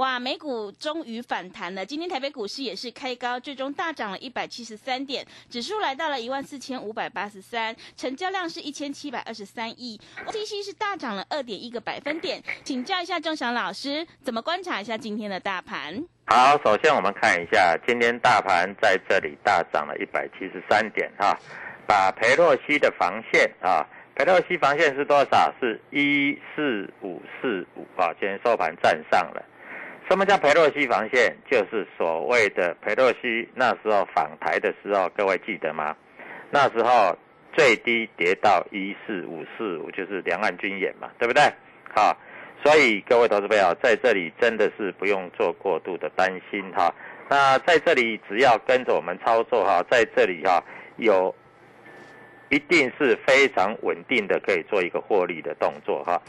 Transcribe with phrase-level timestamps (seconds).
[0.00, 1.84] 哇，美股终于反弹了。
[1.84, 12.42] 今天台北股市也是开高，最终大涨了一百七十三点，指数来到了一万四千五百八十三，成交量是一千七百二十三亿，OTC 是大涨了二点一个百分点。
[12.64, 16.02] 请教一下钟祥老师，怎么观察一下今天的大盘？
[16.28, 21.38] 好，首先我们看一下今天大盘在这里大涨了一百七十三点哈，
[21.86, 25.54] 把裴洛西的防线啊，裴洛西防线是多少？
[25.60, 29.44] 是一四五四五啊，今天收盘站上了。
[30.10, 31.36] 什么叫佩洛西防线？
[31.48, 35.96] 就是所谓的佩洛西那时候访台的时候，各位记得吗？
[36.50, 37.16] 那时候
[37.52, 41.40] 最低跌到一四五四五，就是两岸军演嘛，对不对？
[41.94, 42.16] 好，
[42.64, 46.92] 所以各位投资朋友在这里真的是不用做过度的担心哈。
[47.28, 50.60] 那在这里只要跟着我们操作哈，在这里哈
[50.96, 51.32] 有
[52.48, 56.20] 一定是非常稳定的，可以做一个获利的动作哈。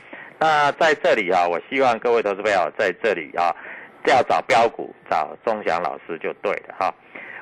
[0.43, 3.55] 那在这里啊，我希望各位投资朋友在这里啊，
[4.07, 6.91] 要找标股，找钟祥老师就对了哈。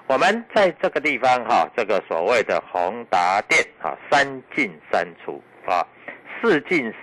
[0.06, 5.88] 我们在这个地方哈，这个所谓的宏达电啊，三进三出啊，
[6.42, 6.94] 四进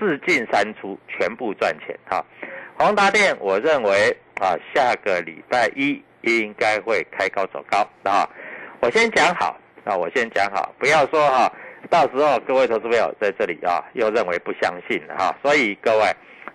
[0.00, 2.24] 四进三出，全部赚钱哈。
[2.76, 8.28] 宏达电，我认为啊，下个礼拜一应该会开高走高啊。
[8.80, 11.52] 我先讲好啊，我先讲好，不要说哈。
[11.90, 16.04] 到时候各位投资朋友在这里啊，又认为不相信了哈，所以各位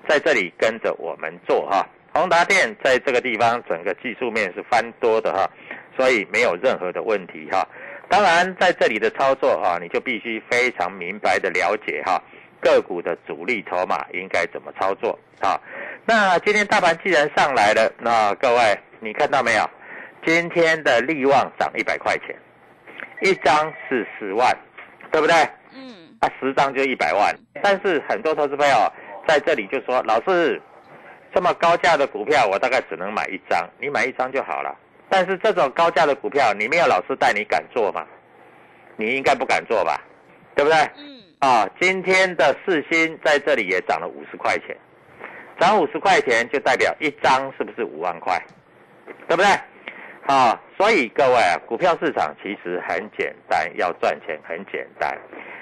[0.07, 1.88] 在这里跟着我们做哈。
[2.13, 5.49] 宏达电在这个地方整个技术面是翻多的哈，
[5.97, 7.67] 所以没有任何的问题哈。
[8.09, 12.21] 当然在这里的操作啊，你就必须非常明白的了解哈
[12.61, 15.59] 个股的主力筹码应该怎么操作啊。
[16.05, 19.67] 那今天大盘既然上来了，那各位你看到没有？
[20.25, 22.33] 今天的利旺涨一百块钱，
[23.21, 24.55] 一张是十万。
[25.13, 25.35] 对不对？
[25.75, 27.31] 嗯，啊，十张就一百万。
[27.62, 28.91] 但是很多投资朋友
[29.28, 30.59] 在这里就说：“老师，
[31.34, 34.75] 这么高价的股票，我大概只能买一张，你买一张就好了。”
[35.09, 38.03] 但是这种高价的股票，你没有老师带，你敢做吗？
[38.96, 40.01] 你应该不敢做吧？
[40.56, 40.79] 对不对？
[40.97, 41.22] 嗯。
[41.38, 44.75] 啊，今天的四星在这里也涨了五十块钱，
[45.59, 48.41] 涨五十块钱就代表一张是不是五万块？
[49.28, 49.47] 对不对？
[50.25, 55.18] 啊，所以各位啊，股票市场其实很简单，要赚钱很简单，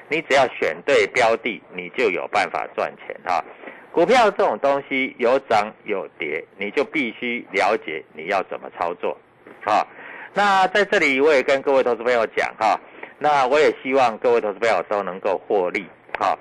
[0.07, 3.43] 你只要选对标的，你就有办法赚钱啊。
[3.91, 9.17] 股票这种东西有涨有跌，你就必须了解你要怎么操作
[9.65, 9.85] 啊。
[10.33, 12.79] 那在这里我也跟各位投资朋友讲哈，
[13.17, 15.85] 那我也希望各位投资朋友都能够获利
[16.19, 16.37] 啊。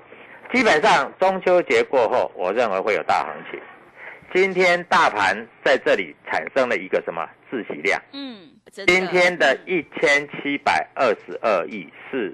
[0.53, 3.59] 基本上中秋节过后，我认为会有大行情。
[4.33, 8.01] 今天大盘在这里产生了一个什么自喜量？
[8.13, 12.33] 嗯，今天的一千七百二十二亿是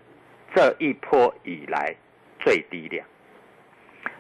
[0.55, 1.95] 这一波以来
[2.39, 3.03] 最低量。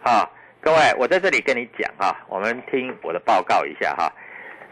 [0.01, 4.11] 好，各位，我在这里跟你讲哈，我们听我的报告一下哈。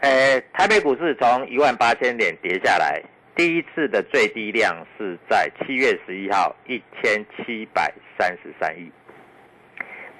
[0.00, 3.00] 呃，台北股市从一万八千点跌下来，
[3.36, 8.90] 第一次的最低量是在七月十一号一千七百三十三亿，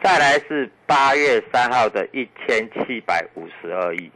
[0.02, 4.10] 再来是八月三号的一千七百五十二亿，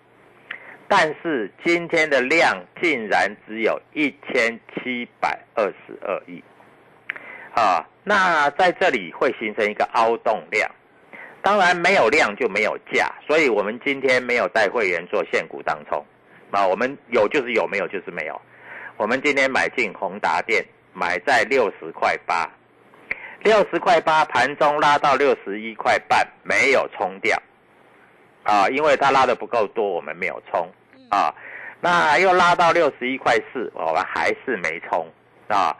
[0.86, 6.42] 但是今天的量竟然只有一千七百二十二亿，
[7.54, 10.70] 啊，那在这里会形成一个凹洞量。
[11.42, 16.04] 当然没有量就没有价，所以我们今天没有带会员做现股当冲，
[16.50, 18.40] 啊，我们有就是有，没有就是没有。
[18.98, 20.62] 我们今天买进宏达电，
[20.92, 22.46] 买在六十块八，
[23.42, 27.36] 六十块八盘中拉到六十一块半，没有冲掉，
[28.42, 30.70] 啊，因为它拉的不够多，我们没有冲，
[31.10, 31.34] 啊，
[31.80, 35.10] 那又拉到六十一块四，我们还是没冲，
[35.48, 35.74] 啊，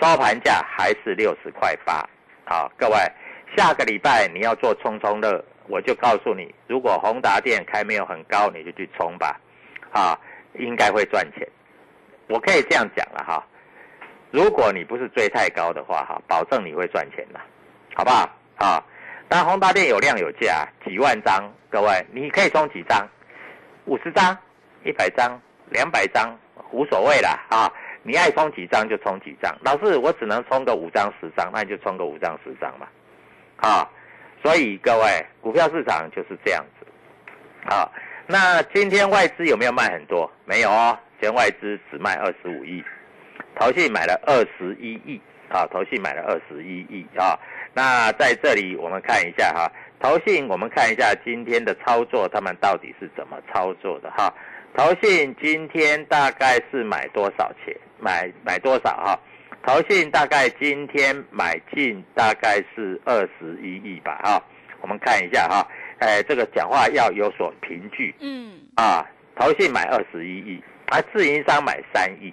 [0.00, 2.06] 收盘价还是六十块八，
[2.44, 2.96] 啊，各位。
[3.56, 9.40] 下个礼拜你要做冲冲乐，我就告诉你，如果宏达电开没有很高，你就去冲吧，
[9.92, 10.18] 啊，
[10.58, 11.48] 应该会赚钱。
[12.28, 13.42] 我可以这样讲了哈，
[14.36, 17.40] 如果你不是追太高的话哈，保证你会赚钱的，
[17.94, 18.28] 好不好？
[18.56, 18.84] 啊，
[19.28, 23.08] 但宏达电有量有价，几万张，各位你可以冲几张，
[23.86, 24.36] 五十张、
[24.84, 25.40] 一百张、
[25.70, 26.38] 两百张
[26.70, 27.72] 无所谓啦啊，
[28.02, 29.56] 你爱冲几张就冲几张。
[29.64, 32.86] 老师，我只能冲个五张十张，那你就冲个五张十张嘛。
[33.56, 33.88] 啊，
[34.42, 36.86] 所以各位，股票市场就是这样子。
[37.74, 37.90] 啊，
[38.26, 40.30] 那今天外资有没有卖很多？
[40.44, 42.84] 没有哦，今天外资只卖二十五亿，
[43.58, 47.38] 投信买了二十一亿啊，投信买了二十一亿啊。
[47.74, 54.32] 那在这里我们看一下哈，投信我们看一下今天的操作，他们到底是怎么操作的哈？
[54.76, 57.74] 投信今天大概是买多少钱？
[57.98, 59.18] 买买多少哈？
[59.62, 64.40] 投信大概今天买进大概是二十一亿吧，哈，
[64.80, 65.66] 我们看一下哈，
[65.98, 69.04] 哎，这个讲话要有所凭据，嗯，啊，
[69.34, 72.32] 投信买二十一亿，啊，自营商买三亿，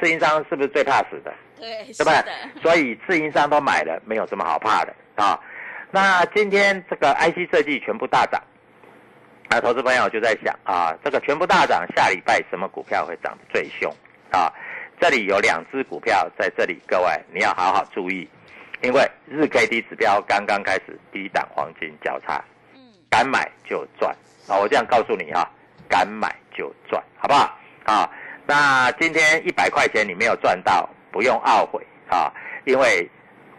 [0.00, 1.32] 自营商是不是最怕死的？
[1.58, 2.62] 对，对不对？
[2.62, 5.38] 所以自营商都买了，没有什么好怕的啊。
[5.90, 8.40] 那今天这个 IC 设计全部大涨，
[9.48, 13.92] 啊，投资朋友就在想啊，这个全部大涨，下礼拜什么股票会涨最凶
[14.30, 14.52] 啊？
[15.00, 18.28] 这里有两只股票在这里，各位你要好好注意，
[18.82, 22.42] 因为日 K D 指标刚刚开始低档黄金交叉，
[22.74, 24.14] 嗯，敢买就赚
[24.48, 24.58] 啊！
[24.58, 25.48] 我这样告诉你啊，
[25.88, 27.56] 敢买就赚，好不好？
[27.84, 28.10] 啊，
[28.48, 32.32] 那今天一百块钱你没有赚到，不用懊悔啊，
[32.64, 33.06] 因为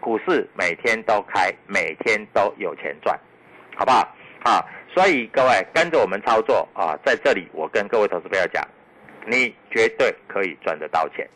[0.00, 3.16] 股市每天都开，每天都有钱赚，
[3.76, 4.06] 好不好？
[4.42, 8.66] 啊，所以各位跟着我们操作啊，在这里我跟各位投资朋友讲。
[9.26, 11.28] 你绝对可以赚得到钱，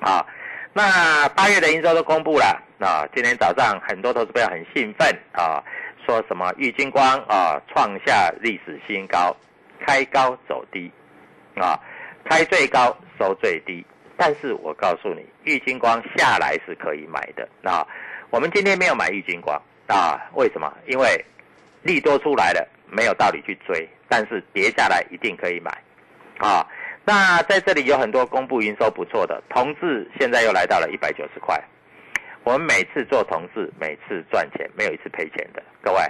[0.00, 0.24] 啊！
[0.72, 5.62] 那八月的营收都公布了，啊，今天早上很多投资朋友很兴奋啊，
[6.06, 9.36] 说什么玉金光啊创下历史新高，
[9.86, 10.90] 开高走低，
[11.56, 11.78] 啊，
[12.28, 13.84] 开最高收最低。
[14.16, 17.86] 但是我告诉你，玉金光下来是可以买的，啊，
[18.30, 20.72] 我们今天没有买玉金光，啊，为什么？
[20.86, 21.24] 因为
[21.82, 25.70] 利多出来了，没有道理去追，但是跌下来一定可以买，
[26.38, 26.66] 啊。
[27.04, 31.58] 那在这里有很多公布营收不错的，同志现在又来到了一百九十块。
[32.44, 35.62] 我们每次做同志，每次赚钱，没有一次赔钱的。
[35.80, 36.00] 各位，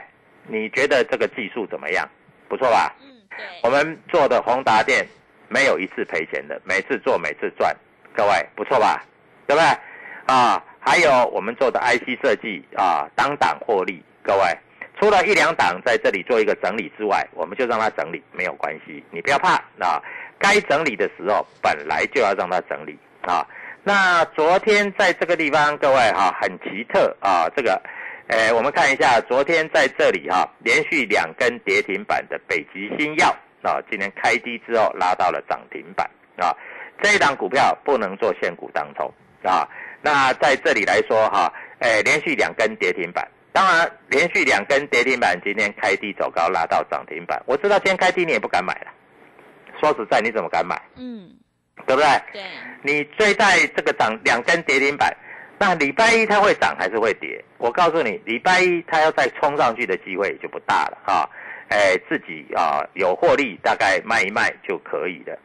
[0.46, 2.08] 你觉得这个技术怎么样？
[2.48, 2.94] 不错吧？
[3.02, 3.38] 嗯，对。
[3.62, 5.06] 我们做的宏达电
[5.48, 7.74] 没有一次赔钱的，每次做每次赚。
[8.14, 9.04] 各位，不错吧？
[9.46, 10.34] 对不对？
[10.34, 14.02] 啊，还有我们做的 IC 设计啊，当档获利。
[14.22, 14.58] 各位，
[15.00, 20.02] 除了一两档在这里做一个整理之外，我们就让它整理，没有关系，你不要怕啊。
[20.38, 23.46] 该整理的时候，本来就要让它整理啊。
[23.82, 27.48] 那昨天在这个地方，各位哈，很奇特啊。
[27.56, 27.80] 这个，
[28.26, 36.54] 诶，我们看一下，昨天在这里哈，连续两根跌停板的北极星药啊，今天开低之后拉到了涨停板啊。
[37.02, 39.12] 这一档股票不能做现股当中
[39.42, 39.68] 啊。
[40.02, 47.40] 那在这里来说哈，诶，连续两根跌停板，当然连续两根跌停板，今天开低走高拉到涨停板。
[47.46, 48.92] 我知道今天开低你也不敢买了。
[49.80, 50.80] 说实在，你怎么敢买？
[50.96, 51.30] 嗯，
[51.86, 52.08] 对不对？
[52.32, 52.42] 对，
[52.82, 55.16] 你追在这个涨两根跌停板，
[55.56, 57.44] 那礼拜一它会涨还是会跌？
[57.58, 61.28] 我告诉你，礼拜一它要再冲上去的机会就不大了啊！
[61.68, 65.38] 哎，自己啊有获利，大概卖一卖就可以了。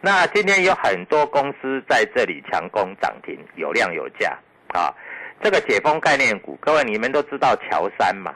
[0.00, 4.94] 那今天有很多公司在这里强攻涨停，有量有价啊！
[5.42, 8.34] 这个解封概念股，各位你们都知道乔山嘛？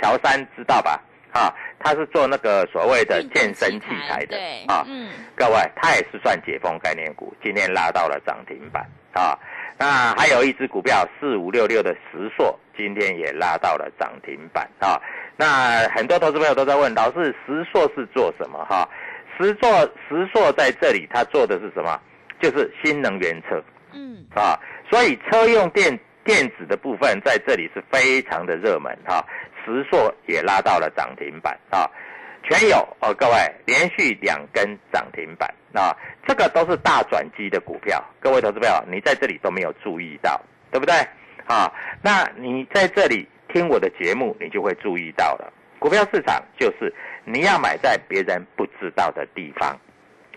[0.00, 1.00] 乔山知道吧？
[1.32, 1.54] 啊！
[1.78, 4.36] 他是做那个所谓的健身器材的
[4.68, 9.38] 啊，嗯，各位，他也是算解封概念股，今天拉到了涨停板啊。
[9.78, 15.00] 那还有一只股票四五六六的石硕，今天也拉到了涨停板啊。
[15.36, 18.88] 那很多投资朋友都在问，老师石硕是做什么哈？
[19.36, 19.68] 石硕
[20.08, 21.98] 石硕在这里，他做的是什么？
[22.40, 23.62] 就是新能源车
[23.92, 24.58] 嗯，啊，
[24.90, 29.24] 所以车用电电子的部分在这里是非常的热门哈、啊，
[29.64, 31.88] 石硕也拉到了涨停板啊，
[32.42, 33.34] 全有哦，各位
[33.66, 35.96] 连续两根涨停板啊，
[36.26, 40.94] 这个都是大转机的股票，各位投资朋友，你在这里都没有注意到，对不对？
[41.46, 41.72] 啊，
[42.02, 45.52] 那你在这里听我的节目，你就会注意到了。
[45.78, 46.92] 股票市场就是
[47.24, 49.76] 你要买在别人不知道的地方，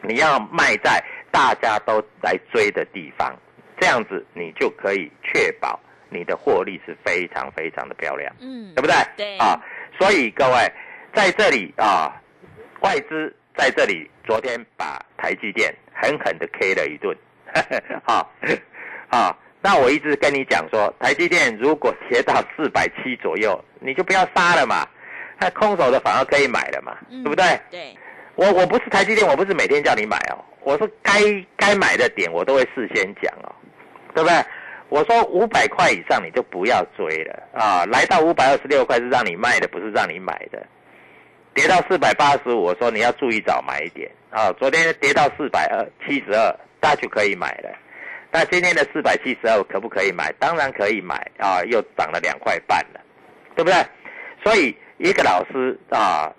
[0.01, 3.35] 你要卖在大家都来追的地方，
[3.79, 8.95] 这样子你就可以确保你的获利是非常非常的漂亮，嗯，对不对？
[9.15, 9.61] 对啊，
[9.99, 10.71] 所以各位
[11.15, 12.11] 在这里啊，
[12.81, 17.15] 外资在这里昨天把台积电狠狠的 K 了一顿，
[18.03, 18.29] 好，
[19.09, 24.85] 啊，那我一直跟你讲说，台积电如果跌到四百七左右，你就不要杀了嘛，
[25.39, 27.59] 那空手的反而可以买了嘛，嗯对不对？
[27.71, 27.97] 对，
[28.35, 31.13] 我我不是台积电，我不是每天叫你买哦，我是该
[31.55, 33.55] 该买的点我都会事先讲哦，
[34.13, 34.35] 对不对？
[34.89, 40.63] 我说五百块以上你就不要追了啊，来到五百二十六块是让你卖的，不是让你买的。
[41.55, 44.51] 跌到四百八十五，我说你要注意早买一点啊。
[44.59, 47.69] 昨天跌到四百二七十二，那就可以买了。
[48.29, 50.33] 那今天的四百七十二可不可以买？
[50.37, 52.99] 当然可以买啊，又涨了两块半了，
[53.55, 53.85] 对不对？
[54.43, 56.29] 所以一个老师啊，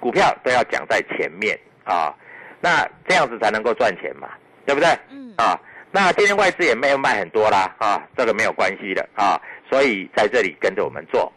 [0.00, 2.12] 股票都要讲在前面啊，
[2.60, 4.28] 那这样子才能够赚钱嘛，
[4.66, 4.88] 对不对？
[5.08, 5.56] 嗯，啊，
[5.92, 9.40] 那今天外资也没有卖很多啦，啊，这个没有关系的啊，
[9.70, 11.32] 所以在这里跟着我们做，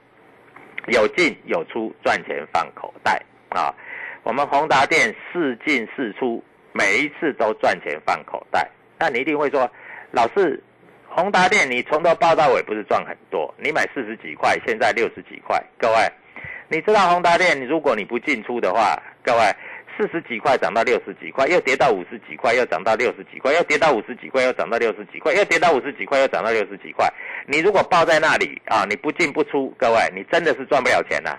[0.87, 3.73] 有进有出，赚钱放口袋啊。
[4.23, 8.69] 我们宏达店四进四出，每一次都赚钱放口袋。
[8.99, 9.69] 那你一定会说，
[10.11, 10.61] 老师，
[11.07, 13.53] 宏达店你从头报到尾不是赚很多？
[13.57, 16.11] 你买四十几块，现在六十几块，各位，
[16.67, 19.39] 你知道宏达店，如果你不进出的话，各位。
[19.97, 27.11] 四十几块涨到六十几块，又跌到五十几块，又涨到六十几块，又跌到五十几块，又涨到六十几块，又跌到五十几块，又涨到六十几块。
[27.47, 31.35] 你如果抱在那里啊，你不进不出，各位，你真的是赚不了钱呐、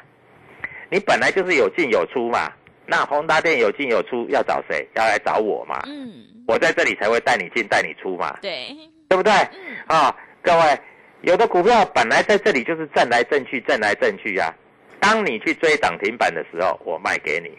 [0.90, 2.50] 你本来就是有进有出嘛，
[2.86, 4.86] 那宏达店有进有出，要找谁？
[4.94, 5.80] 要来找我嘛。
[5.86, 6.12] 嗯，
[6.46, 8.74] 我在这里才会带你进带你出嘛，对，
[9.08, 9.32] 对不对？
[9.32, 10.78] 嗯，啊，各位，
[11.20, 14.52] 有的股票本来在这里就是震来震去，震来震去啊。
[15.00, 17.50] 当你去追涨停板的时候，我卖给你；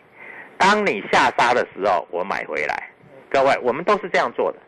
[0.59, 2.89] 当你下杀的时候，我买回来。
[3.31, 4.59] 各位，我们都是这样做的。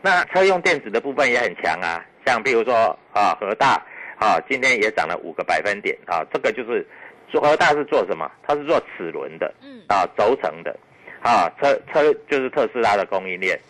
[0.00, 3.80] 那车用电子的部分也很强啊，像比如说啊，和大
[4.18, 6.86] 啊，今天也涨了五个百分点啊，这个就是
[7.28, 8.30] 做和大是做什么？
[8.48, 10.74] 它是做齿轮的，嗯，啊，轴承的，
[11.20, 13.60] 啊，车车就是特斯拉的供应链，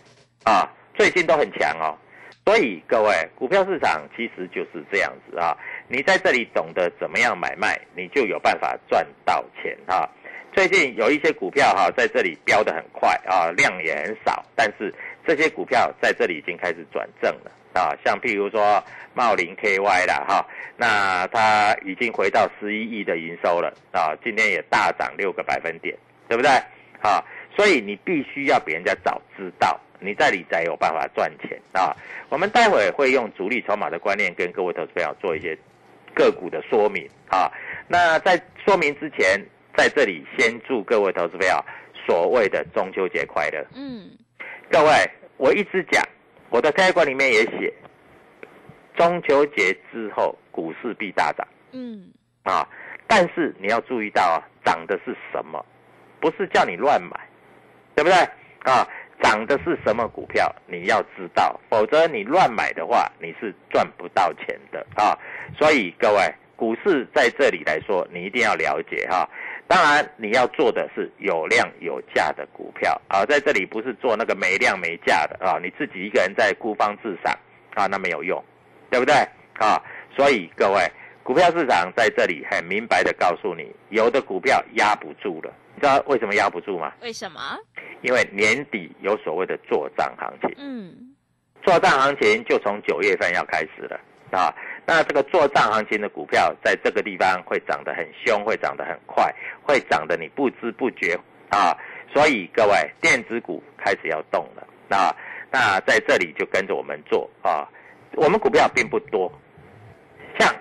[0.44, 1.98] 啊，最近都很强哦。
[2.44, 5.56] 所以各位，股票市场其实就是这样子啊，
[5.88, 10.08] 你在这里懂得怎么样买卖，你就有办法赚到钱啊。
[10.56, 14.92] 最近有一些股票哈、在这里飙得很快啊，量也很少，但是
[15.26, 18.82] 这些股票在这里已经开始转正了啊，像譬如说
[19.12, 20.46] 茂林 KY 啦哈、
[20.78, 25.94] 那它已经回到十一亿的营收了啊，今天也大涨六个百分点，
[26.26, 26.50] 对不对？
[27.02, 27.22] 啊，
[27.54, 31.94] 所以你必须要比人家早知道，你在理财有办法赚钱啊。
[32.30, 35.54] 我们待会会用主力筹码的观念跟各位投资朋友做一些
[36.14, 37.52] 个股的说明啊。
[37.86, 39.38] 那在说明之前，
[39.76, 41.64] 在这里先祝各位投资朋友
[42.06, 43.64] 所谓的中秋节快乐。
[43.74, 44.10] 嗯，
[44.70, 44.90] 各位，
[45.36, 46.02] 我一直讲，
[46.50, 47.72] 我的开馆里面也写，
[48.96, 52.10] 中秋节之后股市必大涨嗯，
[52.44, 52.66] 啊。
[53.06, 55.64] 但是你要注意到啊，涨的是什么？
[56.18, 57.20] 不是叫你乱买，
[57.94, 58.18] 对不对
[58.64, 58.88] 啊？
[59.22, 60.52] 涨的是什么股票？
[60.66, 65.16] 你要知道，否则你乱买的话，你是赚不到钱的啊。
[65.56, 69.28] 所以各位，股市在这里来说，你一定要了解哈、
[69.68, 77.36] 当然，你要做的是有量有价的股票啊，在这里不是做那个没量没价的啊，你自己一个人在孤芳自赏
[77.74, 78.42] 啊，那没有用，
[78.90, 79.14] 对不对
[79.54, 79.82] 啊？
[80.14, 80.80] 所以各位，
[81.24, 86.92] 股票市场在这里很明白的告诉你，有的股票压不住了，你知道为什么压不住吗？
[87.02, 87.40] 为什么？
[88.02, 90.94] 因为年底有所谓的做账行情，嗯，
[91.62, 94.54] 做账行情就从九月份要开始了啊。
[94.86, 101.18] 那这个做账行情的股票，在这个地方会涨得很凶，会涨得很快，会涨得你不知不觉
[101.50, 101.76] 啊。
[102.14, 105.14] 所以各位，电子股开始要动了啊。
[105.50, 107.68] 那在这里就跟着我们做啊。
[108.12, 109.30] 我们股票并不多，
[110.38, 110.54] 像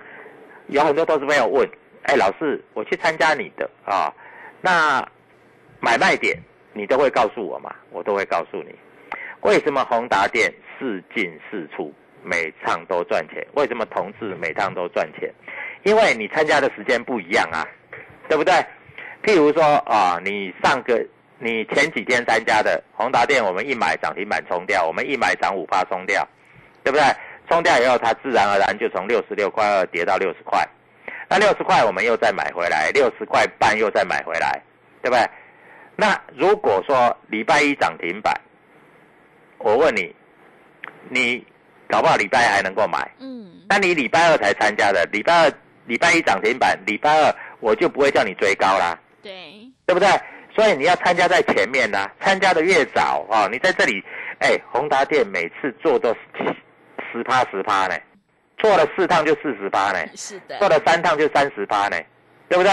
[0.66, 1.66] 有很多投资朋友问，
[2.02, 4.12] 哎，老师，我去参加你的啊，
[4.60, 5.00] 那
[5.80, 6.36] 买卖点
[6.72, 7.74] 你都会告诉我嘛？
[7.90, 8.74] 我都会告诉你。
[9.42, 11.94] 为什么宏达电四进四出，
[12.26, 13.46] 每趟都赚钱？
[13.54, 15.32] 为什么同志每趟都赚钱？
[15.84, 17.64] 因为你参加的时间不一样啊，
[18.28, 18.52] 对不对？
[19.22, 21.00] 譬如说啊，你上个
[21.38, 26.26] 你前几天参加的宏达店，我们一买涨停板冲掉，我们一买涨五趴冲掉，
[26.82, 27.04] 对不对？
[27.48, 30.66] 冲掉以后，它自然而然就从六十六块二跌到六十块，
[31.28, 34.60] 那六十块我们又再买回来，六十块半又再买回来，
[35.00, 35.24] 对不对？
[35.94, 38.34] 那如果说礼拜一涨停板，
[39.58, 40.14] 我问你，
[41.08, 41.46] 你
[41.88, 45.52] 搞不好礼拜一还能够买，嗯，那你礼拜二才参加的，礼拜二
[45.86, 49.32] 礼拜一涨停板，礼拜二我就不会叫你追高啦，对，
[49.86, 50.08] 对不对？
[50.54, 54.02] 所以你要参加在前面呐、参加的越早哦，你在这里，
[54.38, 56.18] 哎，宏达店每次做都是
[57.12, 57.94] 十趴十趴呢，
[58.56, 61.96] 做了四趟就四十趴呢，是的，做了三趟就三十趴呢，
[62.48, 62.72] 对不对？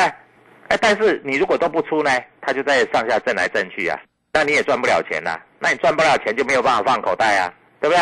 [0.70, 2.10] 哎，但是你如果都不出呢，
[2.41, 4.00] 它就在上下震来震去啊，
[4.32, 8.01] 那你也赚不了钱呐、那你赚不了钱就没有办法放口袋啊，对不对？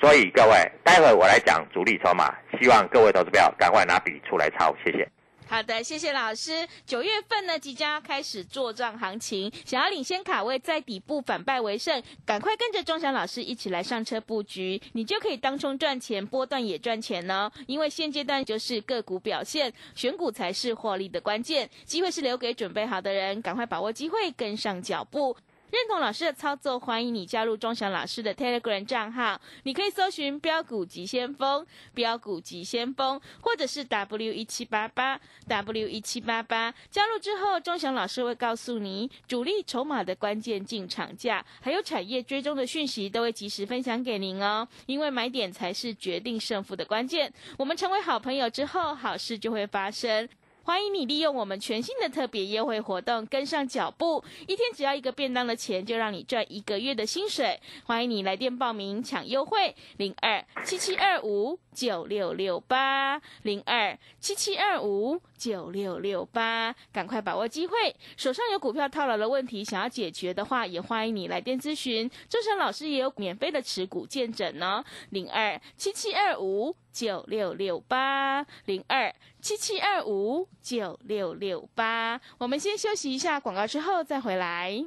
[0.00, 5.06] 所以各位，待会我来讲主力筹码，希望各位投资票赶快拿笔出来抄，谢谢。
[5.46, 6.66] 好的，谢谢老师。
[6.86, 17.50] 九月份呢，即将要开始做账行情，想要领先卡位，在底部反败为胜，赶快跟着钟祥老师一起来上车布局，你就可以当冲赚钱，波段也赚钱呢。
[17.66, 25.36] 因为现阶段就是个股表现，选股才是获利的关键，机会是留给准备好的人，赶快把握机会，跟上脚步。
[25.70, 29.40] 认同老师的操作，欢迎你加入钟祥老师的 Telegram 账号。
[29.62, 36.74] 你可以搜寻“标股急先锋”、“标股急先锋”，或者是 W 一七八八 W 一七八八。
[36.90, 44.66] 加入之后，钟祥老师会告诉你主力筹码的关键进场价，还有产业追踪的讯息，都会及时分享给您哦。
[44.86, 47.32] 因为买点才是决定胜负的关键。
[47.56, 50.28] 我们成为好朋友之后，好事就会发生。
[50.62, 57.58] 欢迎你利用我们全新的特别优惠活动，跟上脚步，一天只要一个便当的钱，就让你赚一个月的薪水。
[57.84, 67.94] 欢迎你来电报名抢优惠，零二七七二五九六六八零二七七二五九六六八，赶快把握机会。
[68.16, 72.10] 手上有股票套牢的问题，想要解决的话，也欢迎你来电咨询。
[72.28, 82.20] 周晨老师也有免费的持股见证呢，零二七七二五九六六八零二七七二五九六六八。
[82.38, 84.84] 我们先休息一下广告，之后再回来。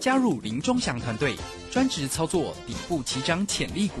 [0.00, 1.34] 加入林忠祥团队，
[1.70, 4.00] 专职操作底部起涨潜力股，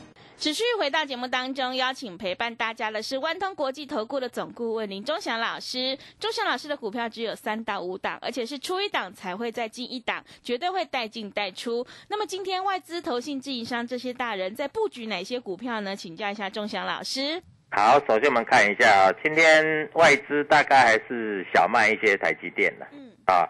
[0.41, 5.95] 持续回到节目当中，邀请陪伴大家的是万通国际投顾的总顾问林忠祥老师。
[6.19, 11.85] 忠祥老师的股票只有三到五档，而且是出一档才会再进一档，绝对会带进带出。
[12.07, 15.95] 那么今天外资、投信、自营商这些大人在布局哪些股票呢？
[15.95, 17.39] 请教一下忠祥老师。
[17.69, 23.47] 好，首先我们看一下啊，今天外资大概还是小卖一些台积电的，嗯，啊，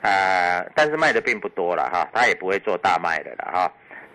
[0.00, 3.70] 呃，但是卖的并不多了哈，它也不会做大卖的了哈。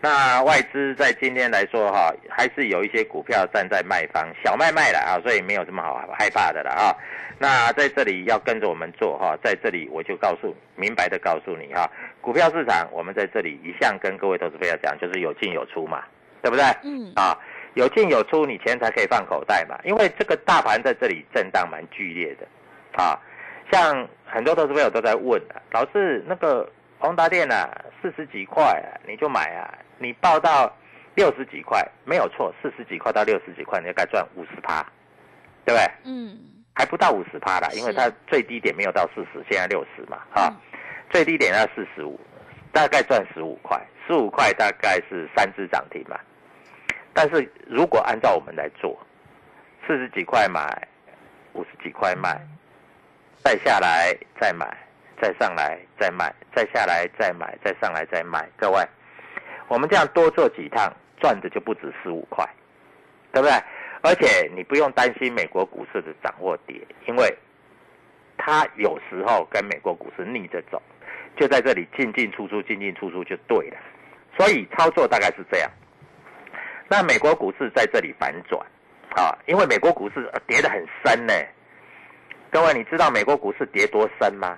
[0.05, 6.93] 那外资在今天来说哈，还是有一些股票站在卖方，小卖卖了啊，所以没有什么好害怕的了啊。
[7.39, 11.89] 那在这里要跟着我们做哈，在这里我就告诉明白的告诉你哈，
[12.21, 16.03] 股票市场我们在这里一向跟各位投资朋友讲，就是有进有出嘛，
[16.43, 16.63] 对不对？
[16.83, 17.35] 嗯啊，
[17.73, 19.75] 有进有出，你钱才可以放口袋嘛。
[19.83, 22.45] 因为这个大盘在这里震荡蛮剧烈的，
[23.03, 23.19] 啊，
[23.71, 27.67] 像很多投资朋友都在问啊，老师那个宏达电啊，
[28.03, 30.71] 四十几块、啊、你就买啊，你报到
[31.15, 34.81] 六十几块没有错，四十几块到六十几块，你就该赚五十趴，
[35.65, 35.91] 对不对？
[36.03, 36.37] 嗯，
[36.73, 40.55] 还不到五十趴啦，因为它最低点没有到四十，现在六十嘛，哈、嗯
[41.11, 42.19] 最低点要四十五，
[42.73, 46.19] 大概赚十五块，十五块大概是三只涨停嘛。
[47.13, 48.99] 但是如果按照我们来做，
[49.87, 50.67] 四十几块买，
[51.53, 52.41] 五十几块卖，
[53.43, 54.65] 再下来再买，
[55.21, 58.49] 再上来再卖，再下来再买，再上来再卖。
[58.57, 58.83] 各位，
[59.67, 62.47] 我们这样多做几趟，赚的就不止十五块，
[63.31, 63.53] 对不对？
[64.01, 67.35] 而且你不用担心美国股市的涨或跌，因为
[68.37, 70.81] 它有时候跟美国股市逆着走，
[71.35, 73.77] 就在这里进进出出，进进出出就对了。
[74.37, 75.71] 所以操作大概是这样。
[76.87, 78.63] 那美国股市在这里反转
[79.15, 81.33] 啊，因为美国股市跌得很深呢。
[82.51, 84.55] 各位，你知道美国股市跌多深吗？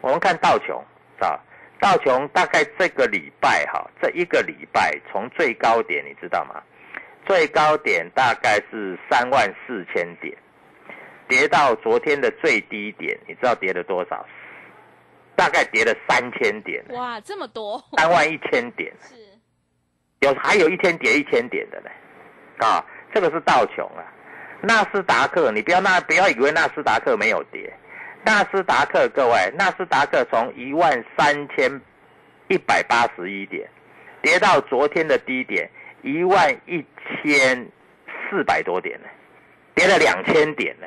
[0.00, 0.84] 我们看道琼
[1.20, 1.38] 啊，
[1.82, 6.62] 道琼大概这个礼拜哈，这一个礼拜从最高点你知道吗？
[7.26, 10.32] 最高点大概是三万四千点，
[11.26, 14.24] 跌到昨天的最低点，你知道跌了多少？
[15.34, 18.92] 大概跌了三千点，哇，这么多，三万一千点。
[19.00, 19.16] 是，
[20.20, 21.90] 有还有一天跌一千点的呢，
[22.64, 24.06] 啊，这个是道琼啊。
[24.60, 27.72] 纳斯达克，你不要那不要以为纳斯达克没有跌，
[28.24, 31.80] 纳斯达克各位，纳斯达克从一万三千
[32.48, 33.68] 一百八十一点
[34.22, 35.68] 跌到昨天的低点
[36.02, 37.66] 一万一千
[38.30, 39.08] 四百多点呢，
[39.74, 40.86] 跌了两千点呢，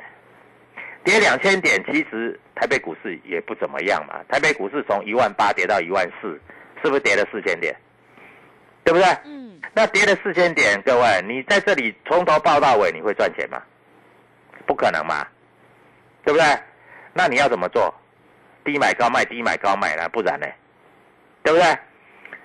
[1.04, 6.40] 跌两千点，其实台北股市也不怎么样嘛，台北股市从一万八跌到一万四，
[6.82, 7.74] 是不是跌了四千点？
[8.82, 9.06] 对不对？
[9.24, 13.62] 嗯，那跌了四千点，各位，你在这里从头报到尾，你会赚钱吗？
[14.66, 15.26] 不可能嘛，
[16.24, 16.46] 对不对？
[17.16, 17.92] 那你要怎么做？
[18.62, 20.46] 低买高卖，低买高卖了，不然呢？
[21.42, 21.78] 对不对？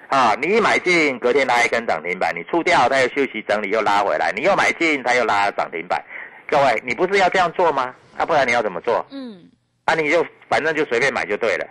[0.07, 6.01] 啊，你一买进，隔天拉一根涨停板，你出掉，它又休息整理，又拉回来，你又买进，它又拉涨停板。
[6.47, 7.93] 各位，你不是要这样做吗？
[8.17, 9.05] 那、不然你要怎么做？
[9.09, 9.49] 嗯，
[9.85, 11.67] 啊，你就反正就随便买就对了，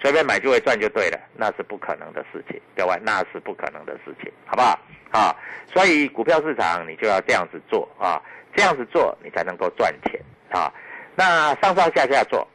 [0.00, 4.78] 随便买就会赚就对了，那是不可能的事情，各位，那是不可能的事情，好不好？
[5.10, 5.36] 啊，
[5.72, 8.22] 所以股票市场你就要这样子做啊，
[8.54, 10.72] 这样子做你才能够赚钱啊。
[11.14, 12.46] 那上上下下做，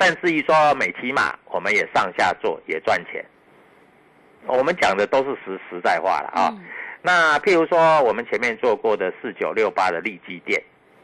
[0.00, 3.24] 甚至于说美骑马，我们也上下做也赚钱。
[4.46, 6.48] 我们讲的都是实实在话了啊。
[6.52, 6.64] 嗯
[7.06, 10.58] 那譬如说我们前面做过的四九六八的利基店，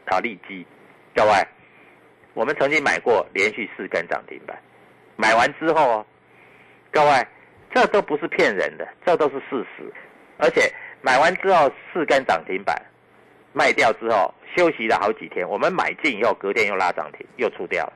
[0.05, 0.65] 啊，利基，
[1.13, 1.47] 各位，
[2.33, 4.59] 我们曾经买过连续四根涨停板，
[5.15, 6.05] 买完之后哦，
[6.89, 7.27] 各位，
[7.71, 9.93] 这都不是骗人的，这都是事实，
[10.39, 12.75] 而且买完之后四根涨停板，
[13.53, 17.93] 卖掉之后休息了好几天，我们买进以后隔天又拉涨停，又出掉了，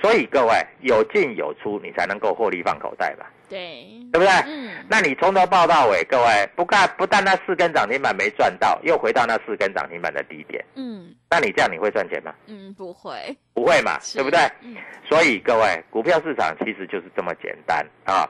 [0.00, 4.28] 所以各位有进有出，你才能够获利放口袋吧，对，对不对？
[4.46, 11.14] 嗯，那你从头报到尾，各位不干不但那四根涨停板没赚到，又回到那四根涨停板的低点，嗯。
[11.30, 12.32] 那你这样你会赚钱吗？
[12.46, 14.16] 嗯，不会，不会嘛，是。
[14.16, 14.40] 对不对？
[14.62, 14.74] 嗯。
[15.04, 18.26] 所以各位，股票市场其实就是这么简单啊。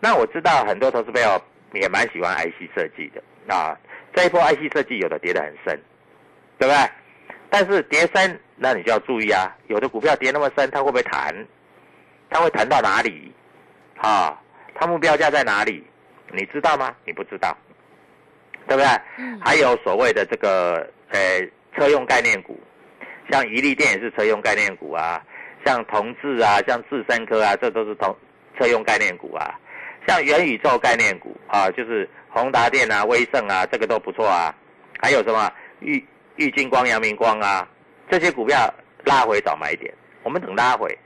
[0.00, 1.38] 那我知道很多投资朋友
[1.74, 3.22] 也蛮喜欢 IC 设计的
[3.54, 3.76] 啊，
[4.14, 5.80] 这一波 IC 设计有的跌得很深，
[6.58, 6.90] 对不对？
[7.50, 11.34] 但是跌深，那你就要注意啊，有的股票跌那么深，它会不会弹？
[12.30, 13.32] 它会弹到哪里？
[13.96, 14.38] 啊，
[14.74, 15.82] 它目标价在哪里？
[16.32, 16.94] 你知道吗？
[17.06, 17.56] 你不知道，
[18.66, 18.86] 对不对？
[19.16, 21.40] 嗯还有所谓的这个呃
[21.74, 22.60] 车用概念股，
[23.30, 25.24] 像宜利电也是车用概念股啊，
[25.64, 28.14] 像同志啊，像智深科啊，这都是同
[28.58, 29.58] 车用概念股啊。
[30.06, 34.54] 像元宇宙概念股啊，就是宏达电啊、威盛啊，这个都不错啊。
[35.00, 36.04] 还有什么玉
[36.36, 37.68] 玉金光、阳明光啊，
[38.10, 38.72] 这些股票
[39.04, 40.96] 拉回找买点，我们等拉回，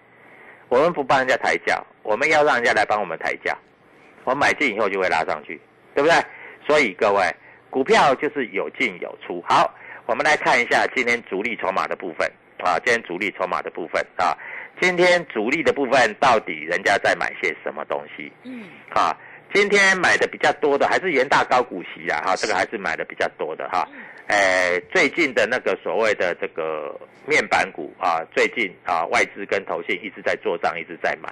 [0.69, 3.57] 我们不帮人家抬价，我们要让人家来帮我们抬价。
[4.25, 5.61] 我们买进以后就会拉上去，
[5.95, 6.17] 对不对？
[6.67, 7.23] 所以各位，
[7.71, 9.43] 股票就是有进有出。
[9.49, 9.73] 好，
[10.07, 12.31] 我们来看一下今天主力筹码的部分
[12.65, 14.37] 啊，今天主力筹码的部分啊，
[14.81, 19.17] 今天主力的部分到底人家在买些什么东西嗯啊？
[19.53, 23.87] 今天买的比较多的还是元大高股息啊，哈，这个还是买的比较多的哈。
[24.29, 31.29] 呃，最近的那个所谓的这个面板股啊，最近啊外资跟投信一直在做账，一直在买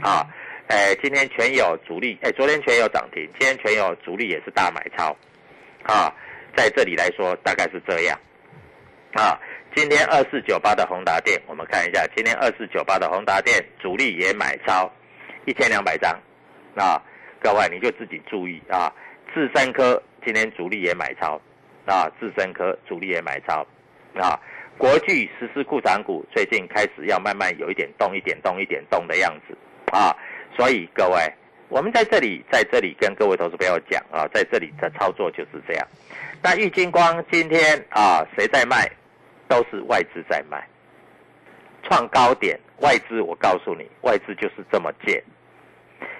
[0.00, 0.24] 啊。
[0.68, 5.16] 呃，今天全有主力，哎，昨天全有涨停，今天全有主力也是大买超，
[5.82, 6.14] 啊，
[6.54, 8.16] 在这里来说大概是这样，
[9.14, 9.36] 啊，
[9.74, 14.88] 今天二四九八的宏达电，我们看一下，今天二四九八的宏达电主力也买超
[15.46, 16.16] 一千两百张，
[16.76, 17.02] 啊，
[17.40, 18.92] 各位你就自己注意啊，
[19.34, 21.40] 智深科今天主力也买超，
[21.86, 23.66] 啊，智深科主力也买超，
[24.14, 24.38] 啊，
[24.78, 29.56] 国巨实施库藏股最近开始要慢慢有一点动，一点动，一点动的样子，
[29.90, 30.14] 啊。
[30.56, 31.32] 所以各位，
[31.68, 35.88] 我们在这里，在这里跟各位投资朋友讲啊，在这里的操作就是这样。
[36.42, 38.90] 那玉金光今天啊，谁在卖？
[39.48, 40.64] 都是外资在卖，
[41.82, 45.20] 创高点，外资我告诉你，外资就是这么贱。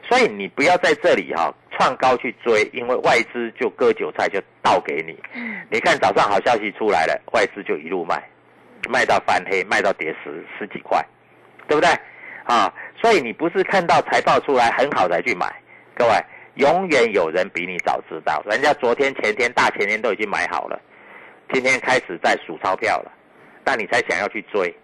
[0.08, 5.16] 所以你不要在这里哈、创高去追，因为外资就割韭菜就倒给你。
[5.34, 8.22] 嗯你看早上好消息出来了，外资就一路卖，
[8.88, 11.04] 卖到翻黑，卖到跌十十几块，
[11.68, 11.88] 对不对？
[12.44, 15.46] 啊，所以你不是看到财报出来很好才去买，
[15.94, 16.12] 各位，
[16.54, 20.80] 永远有人比你早知道，人家昨天、前天、大前天都已经买好了，
[21.52, 23.12] 今天开始在数钞票了，
[23.62, 24.74] 但你才想要去追，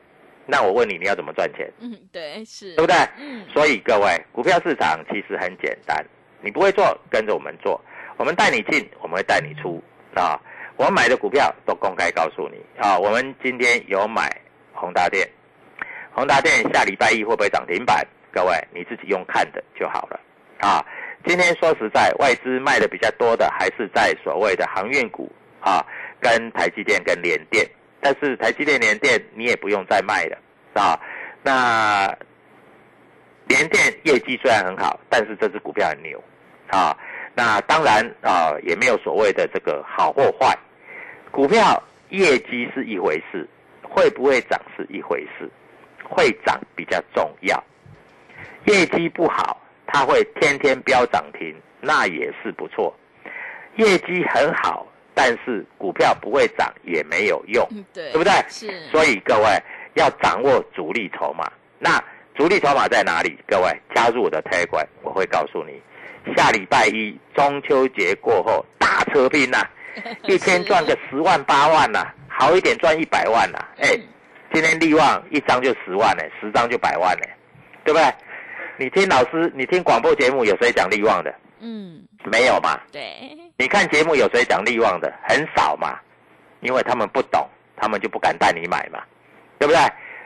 [0.46, 1.70] 那我问你，你要怎么赚钱？
[1.80, 2.96] 嗯，对，是，对不对？
[3.18, 6.04] 嗯所以各位，股票市场其实很简单，
[6.40, 7.80] 你不会做，跟着我们做，
[8.16, 9.82] 我们带你进，我们会带你出
[10.14, 10.40] 啊。
[10.76, 12.98] 我们买的股票都公开告诉你啊。
[12.98, 14.30] 我们今天有买
[14.72, 15.28] 宏达电，
[16.12, 18.06] 宏达电下礼拜一会不会涨停板？
[18.32, 20.20] 各位你自己用看的就好了
[20.60, 20.84] 啊。
[21.26, 25.84] 今天说实在，外资卖的比较多的还是在所谓的航运股啊，
[26.20, 27.66] 跟台积电跟联电，
[28.00, 30.38] 但是台积电、联电你也不用再卖了
[30.74, 30.98] 啊。
[31.42, 32.06] 那
[33.48, 36.22] 联电业绩虽然很好，但是这只股票很牛
[36.68, 36.96] 啊。
[37.34, 40.56] 那当然啊、也没有所谓的这个好或坏。
[41.30, 43.46] 股票业绩是一回事，
[43.82, 45.50] 会不会涨是一回事，
[46.02, 47.62] 会涨比较重要。
[48.64, 52.96] 业绩不好，它会天天飙涨停，那也是不错。
[53.76, 54.86] 业绩很好，
[55.18, 58.32] 但是股票不会涨也没有用，嗯，对，对不对？
[58.50, 59.44] 是，所以各位
[59.94, 61.50] 要掌握主力筹码。
[61.78, 61.98] 那
[62.34, 63.38] 主力筹码在哪里？
[63.48, 65.80] 各位加入我的 Telegram，我会告诉你。
[66.36, 69.66] 下礼拜一中秋节过后大车拼呐、
[70.28, 74.02] 一天赚个十万八万呐、好一点赚一百万呐、哎、嗯
[74.52, 77.26] 今天利旺一张就十万呢、十张就百万呢、
[77.84, 78.12] 对不对？
[78.76, 81.34] 你听老师，你听广播节目有谁讲利旺的？
[81.60, 82.80] 嗯，没有嘛？
[82.92, 85.12] 对，你看节目有谁讲利旺的？
[85.28, 85.98] 很少嘛，
[86.60, 89.02] 因为他们不懂，他们就不敢带你买嘛，
[89.58, 89.80] 对不对？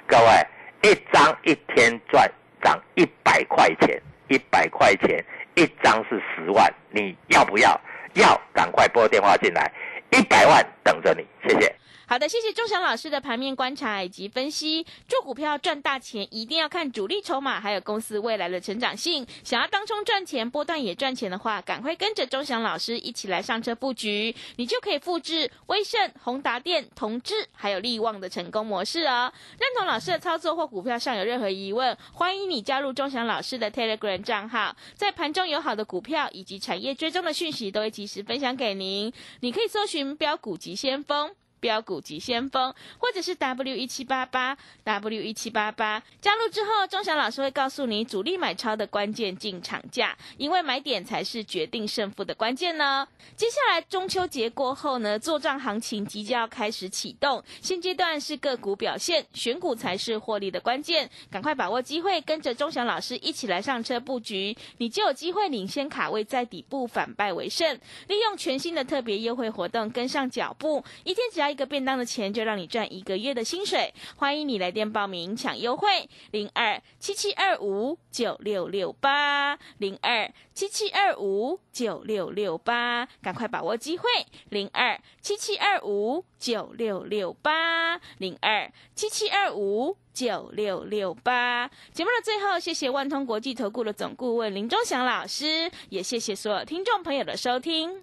[0.07, 2.31] 各位，一张一天赚
[2.63, 7.81] 涨一百块钱，一百块钱一张是十万，你要不要？
[8.15, 9.71] 要，赶快拨电话进来，
[10.11, 11.73] 一百万等着你，谢谢。
[12.11, 14.85] 好的，谢谢钟祥老师的盘面观察以及分析。
[15.07, 19.25] 做股票赚大钱，一定要看主力筹码，还有公司未来的成长性。
[19.45, 29.33] 想要当冲赚钱，波段也赚钱的话，赶快跟着钟祥老师一起来上车布局，你就可以复制威盛、宏达电、同志还有利旺的成功模式哦。
[29.61, 39.13] 认同老师的操作或股票上有任何疑问，欢迎你加入钟祥老师的 Telegram 账号，在盘中有好的股票以及产业追踪的讯息，都会及时分享给您。
[39.43, 41.31] 你可以搜寻标股急先锋。
[41.61, 46.03] 标股及先锋，或者是 W 一七八八 W 一七八八。
[46.21, 53.07] 加入之后，钟祥老师会告诉你主力买超的关键进场价，因为买点才是决定胜负的关键呢。
[53.37, 61.09] 接下来中秋节过后呢，做账行情即将要开始启动，现阶段是个股表现，选股才是获利的关键。
[61.31, 67.79] 赶快把握机会，跟着钟祥老师一起来上车布局，你就有机会领先卡位在底部，反败为胜。
[68.09, 73.93] 利用全新的特别优惠活动，跟上脚步，一天只要一个便当的钱，就让你赚一个月的薪水。
[74.17, 84.09] 欢迎你来电报名抢优惠，零二七七二五九六六八，零二七七二五九六六八，赶快把握机会，
[84.49, 89.97] 零二七七二五九六六八，零二七七二五。
[90.13, 91.71] 九六六八。
[91.93, 98.03] 节目的最后，谢谢万通国际投顾的总顾问林忠祥老师，也谢谢所有听众朋友的收听。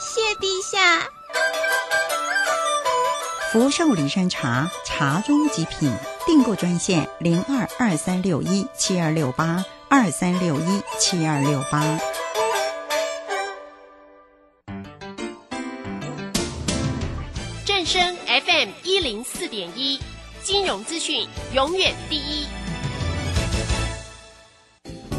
[0.00, 1.06] 谢陛下。
[3.52, 5.92] 福寿梨山茶，茶中极品。
[6.26, 11.82] 订购专线零二二三六一七二六八二三六一七二六八。
[17.66, 20.00] 正声 FM 一零四点一，
[20.42, 22.46] 金融资讯永远第一。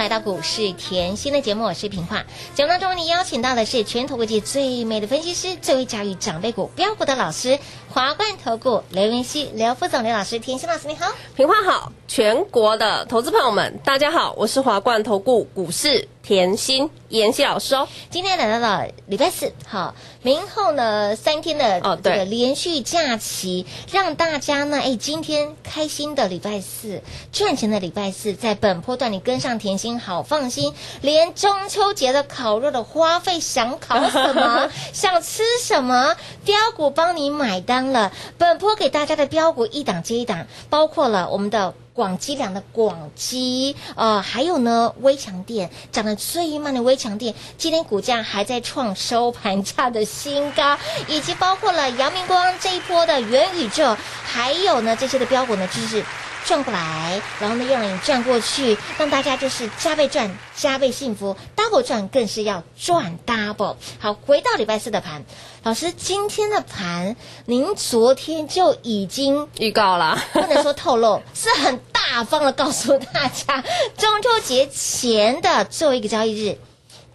[0.00, 2.24] 来到股市甜心的节目，我是平化。
[2.54, 7.58] 节目当中，你邀请到的是全投国际最美的分析师、最会驾驭长辈股标股的老师，
[7.90, 11.12] 华冠投顾刘云熙、刘副总、刘老师，甜心老师你好。
[11.36, 17.88] 平化好，全国的投资朋友们，大家好，我是华冠投顾股市甜心妍希老师哦。
[18.08, 30.72] 今天来到了礼拜四，好，明后呢三天的哦对这个连续假期，让大家呢，哎，今天开心的礼拜四，赚钱的礼拜四，在本波段你跟上甜心，好放心。
[31.00, 36.14] 连中秋节的烤肉的花费，想烤什么， 想吃什么，
[36.44, 38.12] 标股帮你买单了。
[38.38, 41.74] 本波给大家的标股一档接一档，包括了我们的。
[41.92, 50.78] 广积粮的广积，呃，还有呢，微强电涨得最慢的微强电，今天股价还在创收盘价的新高，
[51.08, 56.04] 以及包括了阳明光这一波的元宇宙，还有呢这些的标股呢，就是。
[56.44, 63.76] 转过来，然后呢，又让你转过去，让大家就是加倍赚、加倍幸福，double 赚更是要赚 double。
[63.98, 65.24] 好，回到礼拜四的盘，
[65.62, 73.62] 老师今天的盘，您昨天就已经预告了，不能说透露， 是很大方的告诉大家，
[73.96, 76.58] 中秋节前的最后一个交易日。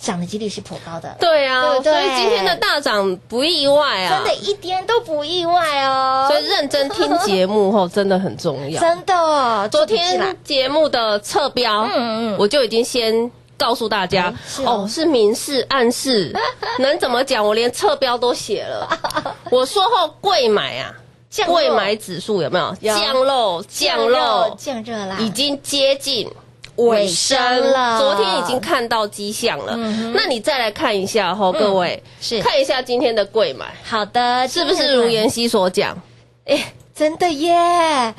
[0.05, 6.27] 涨的几率是颇高的，对啊，对对所以今天的大涨不意外啊，真的一点都不意外哦。
[6.29, 9.67] 所以认真听节目后 真的很重要，真的。
[9.69, 14.31] 昨天节目的测标，嗯嗯，我就已经先告诉大家，
[14.63, 16.31] 哦，是明示暗示，
[16.77, 17.43] 能怎么讲？
[17.43, 18.87] 我连测标都写了。
[19.49, 20.93] 我说后贵买啊，
[21.47, 23.63] 贵买指数有没有降肉？
[23.67, 26.29] 降肉，降热啦，已经接近。
[26.77, 27.37] 尾声
[27.71, 27.99] 了。
[27.99, 29.75] 昨天已经看到迹象了。
[30.13, 32.41] 那你再来看一下哈，各位是。
[32.41, 35.97] 看一下今天的贵买，好的，是不是如妍希所讲？
[36.45, 38.13] 哎，真的耶，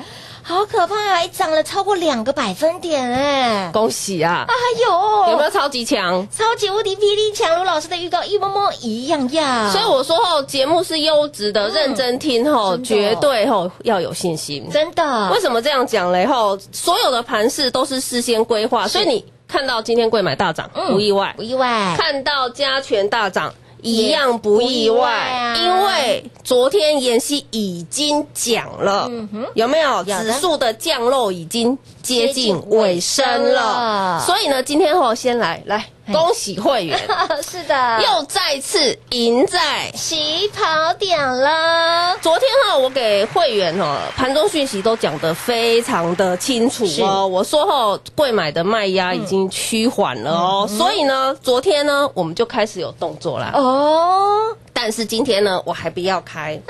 [0.47, 3.69] 好可怕，还涨了超过两个百分点哎！
[3.73, 4.45] 恭喜啊！
[4.47, 6.25] 哎呦，有没有超级强？
[6.31, 7.53] 超级无敌霹雳强？
[7.57, 9.69] 如老师的预告一模模一样样。
[9.73, 14.69] 所以我说哦，节目是优质的，认真听吼，真的绝对吼要有信心。
[14.71, 16.25] 真的为什么这样讲嘞？
[16.25, 21.43] 吼，所有的盘势都是事先规划，所以你看到今天贵买大涨，嗯不意外不。
[21.43, 23.53] 意外，看到加权大涨。
[23.81, 29.97] 一样不意外因为昨天妍希已经讲了，嗯有没有？
[29.97, 34.17] 有指数的降落已经接近尾声了。
[34.17, 36.97] 了，所以呢，今天后先来来恭喜会员，
[37.41, 42.15] 是的，又再次赢在起跑点了。
[42.21, 47.27] 昨天哈，我给会员哦盘中讯息都讲得非常的清楚哦。
[47.27, 53.51] 我说后贵买的卖压已经趋缓了哦，所以呢，昨天呢我们就开始有动作啦。
[53.53, 56.59] 哦，但是今天呢，我还不要开。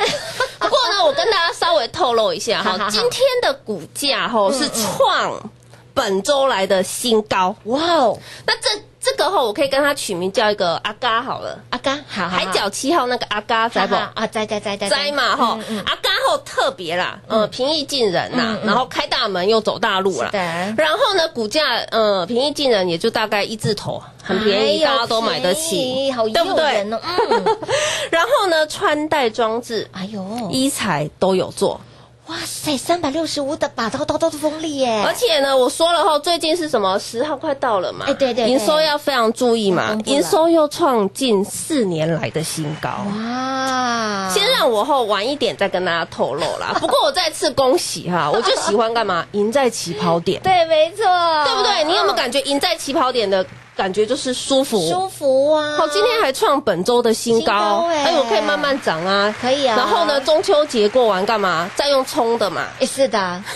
[0.59, 5.51] 不过呢，我跟大家稍微透露一下哈，今天的股价哈是创
[5.93, 7.55] 本周来的新高。
[7.65, 8.69] 哇哦，那这
[9.09, 11.57] 这个哈，我可以跟他取名叫一个阿嘎好了。
[11.69, 12.37] 阿嘎，好好好。
[12.37, 13.95] 海角七号那个阿嘎，在不？
[13.95, 18.67] 好好啊，在在在在栽嘛哈嗯嗯，阿嘎后特别啦，呃，平易近人呐嗯，嗯。
[18.67, 20.27] 然后开大门又走大路啦。
[20.27, 20.39] 是的，
[20.77, 26.81] 然后呢，股价呃平易近人，也就大概一字头，很便宜，哎大家都买得起对不对。
[26.83, 26.89] 嗯，
[28.11, 31.79] 然后呢，穿戴装置、哎呦，衣材都有做，
[32.27, 35.01] 哇塞，三百六十五的把刀刀刀的锋利耶！
[35.05, 38.03] 而且呢，我说了后，最近是什么十号快到了嘛？
[38.05, 42.89] 哎对对对营收要非常注意嘛营收又创近四年来的新高。
[42.89, 46.75] 哇，先让我后晚一点再跟大家透露啦。
[46.81, 49.25] 不过我再次恭喜哈，我就喜欢干嘛？
[49.31, 51.05] 赢在起跑点， 对，没错，
[51.45, 51.85] 对不对？
[51.85, 53.45] 你有没有感觉赢在起跑点的
[53.77, 54.89] 感觉就是舒服？
[54.89, 55.77] 舒服啊？
[55.77, 59.77] 好，今天还创本周的新新高高，哎哎，我可以慢慢涨啊，可以啊。
[59.77, 61.69] 然后呢，中秋节过完干嘛？
[61.75, 63.43] 再用冲的嘛， 哎是的，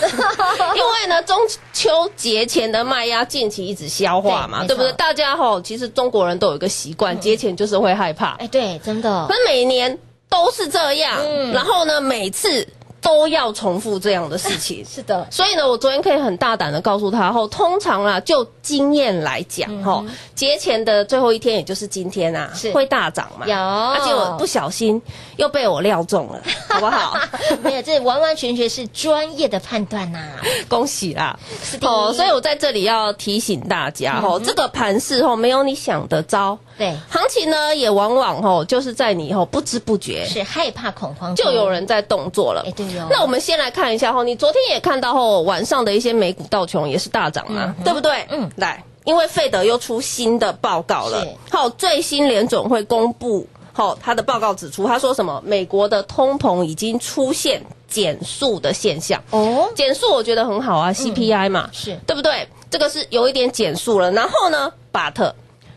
[0.74, 1.36] 因为呢，中
[1.72, 4.92] 秋节前的卖压近期一直消化嘛，对不对？
[4.92, 9.26] 大家吼，其实中国人都有一个习惯，节前就是会害怕，哎对，真的。
[9.28, 9.98] 可，是每年
[10.30, 11.52] 都是这样，嗯。
[11.52, 12.66] 然后呢，每次
[13.02, 14.82] 都要重复这样的事情。
[14.88, 20.02] 是的，所以呢，我昨天可以很大胆的告诉他，后通常啊，就经验来讲，哈、
[20.34, 23.46] 节前的最后一天，也就是今天啊，会大涨嘛。
[23.46, 25.02] 有而且我不小心
[25.36, 26.40] 又被我料中了，
[26.70, 27.18] 好不好？
[27.62, 30.18] 没有，这完完全全是专业的判断呐。
[30.68, 31.38] 恭喜啦！
[31.62, 36.56] 是的哦，所以我在这里要提醒大家，哦，这个盘势哦，没有你想的糟。
[36.82, 42.64] 对，行情呢，也往往哦，就是在你哦不知不觉是害怕恐慌，就有人在动作了。
[42.66, 48.26] 哎对哦那我们先来看一下哈，你昨天也看到后晚上的一些美股道琼也是大涨嘛，对不对？
[48.30, 53.46] 嗯来，因为费德又出新的报告了是，好，最新联总会公布。
[53.74, 55.40] 好，他的报告指出，他说什么？
[55.46, 59.22] 美国的通膨已经出现减速的现象。
[59.30, 62.46] 哦，减速我觉得很好啊，CPI 嘛，是对不对？
[62.70, 64.10] 这个是有一点减速了。
[64.12, 65.32] 然后呢，but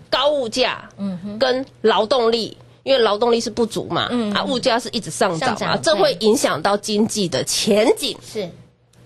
[0.10, 1.39] 高物价，嗯哼。
[1.39, 2.58] 跟劳动力。
[2.84, 4.32] 因为劳动力是不足嘛，嗯。
[4.32, 8.47] 啊，物价是一直上涨嘛，这会影响到经济的前景，是。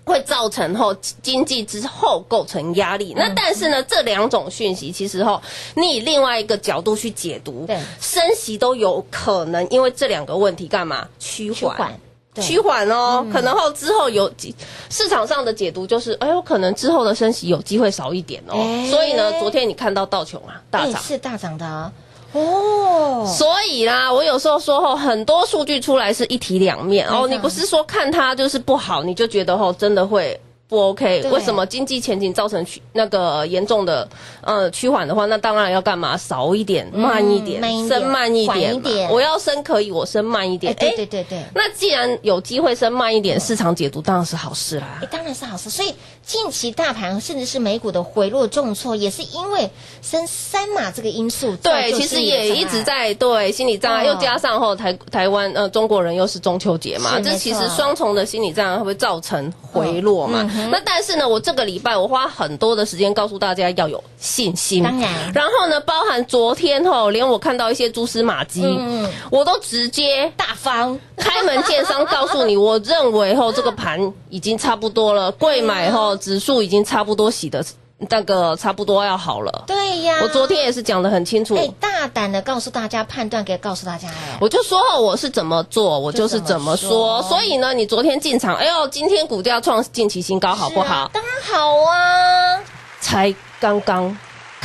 [0.03, 3.13] 会造成后经济之后构成压力。
[3.13, 3.19] 嗯。
[3.19, 5.41] 那但是呢，这两种讯息其实后，
[5.75, 11.07] 你以另外一个角度去解读对，升息都有可能因为这两个问题干嘛？
[11.17, 11.97] 趋缓
[12.39, 12.89] 趋缓。
[12.89, 14.53] 哦，可能后之后有几
[14.89, 18.55] 市场上的解读就是，哎呦，可能之后的升息有机会少一点哦。
[18.55, 21.91] 哎所以呢，昨天你看到道琼啊大涨，哎是大涨的啊
[22.31, 27.27] 哦，所以啦，我有时候说吼，很多数据出来是一体两面哦。
[27.27, 30.39] 你不是说看它就是不好，你就觉得吼真的会
[30.69, 31.27] 不 OK？
[31.31, 34.07] 为什么经济前景造成趋那个严重的
[34.41, 36.15] 呃趋缓的话，那当然要干嘛？
[36.15, 40.75] 少一点，慢一点，嗯慢一点升慢一点我要升可以，我升慢一点哎。
[40.75, 41.43] 对对对对。
[41.55, 45.07] 那既然有机会升慢一点，市场解读当然是好事啦哎，。
[45.09, 45.71] 当然是好事。
[45.71, 45.91] 所以
[46.23, 49.67] 近期大盘甚至是美股的回落重挫，也是因为
[50.03, 60.41] 升三码这个因素对，其实也一直在对心理障碍，哦又加上后台台湾呃中国人又是中秋节嘛，这其实双重的心理障碍会不会造成回落嘛？
[60.43, 60.71] 嗯哼。
[60.71, 65.31] 那但是呢，我这个礼拜我花很多的时间告诉大家要有信心，当然。
[65.33, 69.09] 然后呢，包含昨天吼，连我看到一些蛛丝马迹，嗯。
[69.31, 70.99] 我都直接大方。
[71.19, 77.63] 开门见山告诉你，我认为吼这个盘已经差不多了，贵买吼指数已经差不多洗的
[78.09, 79.63] 那个差不多要好了。
[79.67, 80.19] 对呀。
[80.21, 86.89] 我昨天也是讲的很清楚，哎，大胆的告诉大家，判断给告诉大家，哎，我就说我是怎么做，我就是怎么说。
[86.89, 91.09] 就怎么说所以呢，你昨天进场，哎呦，今天股价创近期新高，好不好？
[91.13, 92.63] 当然好啊，
[93.01, 94.17] 才刚刚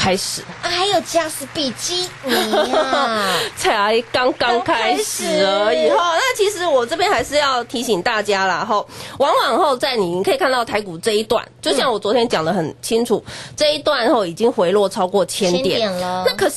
[0.04, 0.42] 开始。
[0.62, 2.34] 啊，还有加斯比基尼
[2.74, 3.26] 啊，
[3.56, 6.12] 才刚刚开始而已哈。
[6.14, 8.84] 那其实我这边还是要提醒大家啦哈，
[9.18, 13.24] 往往后在你你可以看到台股这一段，就像我昨天讲的很清楚，
[13.56, 16.56] 这一段后已经回落超过千千点点了那可是。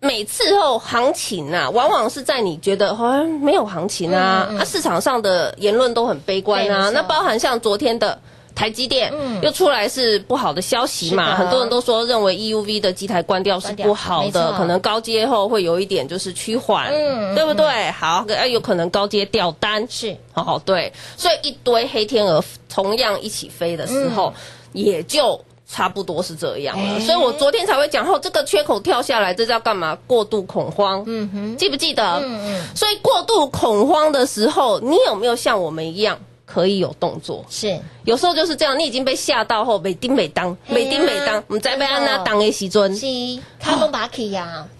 [0.00, 8.20] 每次后行情啊，往往是在你觉得好像没有行情啊，嗯嗯啊市场上的言论都很悲观啊，那包含像昨天的。
[8.54, 9.40] 台积电嗯。
[9.42, 17.34] 又出来是不好的消息嘛，很多人都说认为 EUV 的机台关掉是不好的，可能高阶后会有一点就是趋缓，嗯。
[17.34, 17.90] 对不对？
[17.90, 20.16] 好，呃有可能高阶掉单，是。
[20.34, 24.32] 哦，对，所以一堆黑天鹅同样一起飞的时候，
[24.72, 25.40] 也就。
[25.66, 29.98] 差不多是这样了，所以我昨天才会讲后，这个缺口跳下来，这叫干嘛？
[30.06, 32.20] 过度恐慌，嗯哼，记不记得？
[32.22, 36.20] 嗯嗯，所以过度恐慌的时候，你有没有像我们一样
[36.54, 37.44] 可以有动作？
[37.50, 37.76] 是。
[38.04, 43.06] 有时候就是这样，你已经被吓到后，每丁每当，每丁每当，我们再被安娜当的时尊，是
[43.58, 43.74] 卡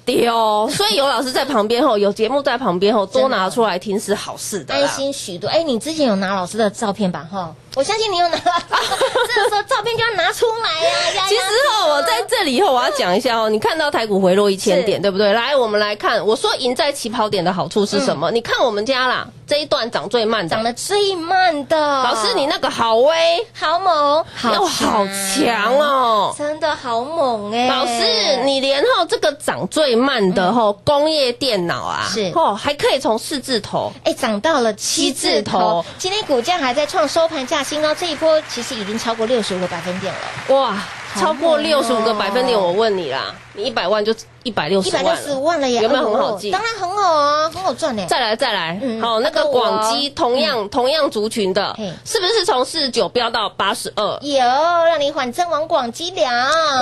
[0.04, 0.68] 对哦。
[0.70, 4.74] 所以有老师在旁边吼，有节目在旁边吼，多拿出来听是好事的。
[4.74, 5.48] 安心许多。
[5.48, 7.26] 哎，你之前有拿老师的照片吧？
[7.30, 11.14] 哈，我相信你有拿，这个时候照片就要拿出来呀。
[11.16, 15.32] 呀其实哦，我在这里以后我要讲一下哦，你看到台股回落一千点，对不对？
[15.32, 18.30] 来，我们来看，我说赢在起跑点的好处是什么？
[18.30, 26.34] 你看我们家啦，这一段涨最慢的，涨得最慢的，老师你那个好威，好猛，要好强哦。
[26.36, 27.68] 真的好猛哎！
[27.68, 32.32] 老师，你连后这个涨最慢的吼工业电脑啊，是。
[32.34, 33.92] 哦，还可以从四字头。
[34.04, 40.76] 哎，涨到了七字头，今天股价还在创收盘价新高，这一波其实已经超过六十五个百分点了，哇，
[41.16, 46.50] 超过六十五个哦百分点，我问你啦，你一百万就一百六十万了，六十万了耶，有没有很好记？
[46.50, 48.04] 当然很好啊，很好赚呢。
[48.08, 54.18] 再来再来，嗯好，那个广基同样同样族群的，是不是从四十九飙到八十二？
[54.22, 54.38] 有
[54.86, 56.32] 让你缓增往广积粮，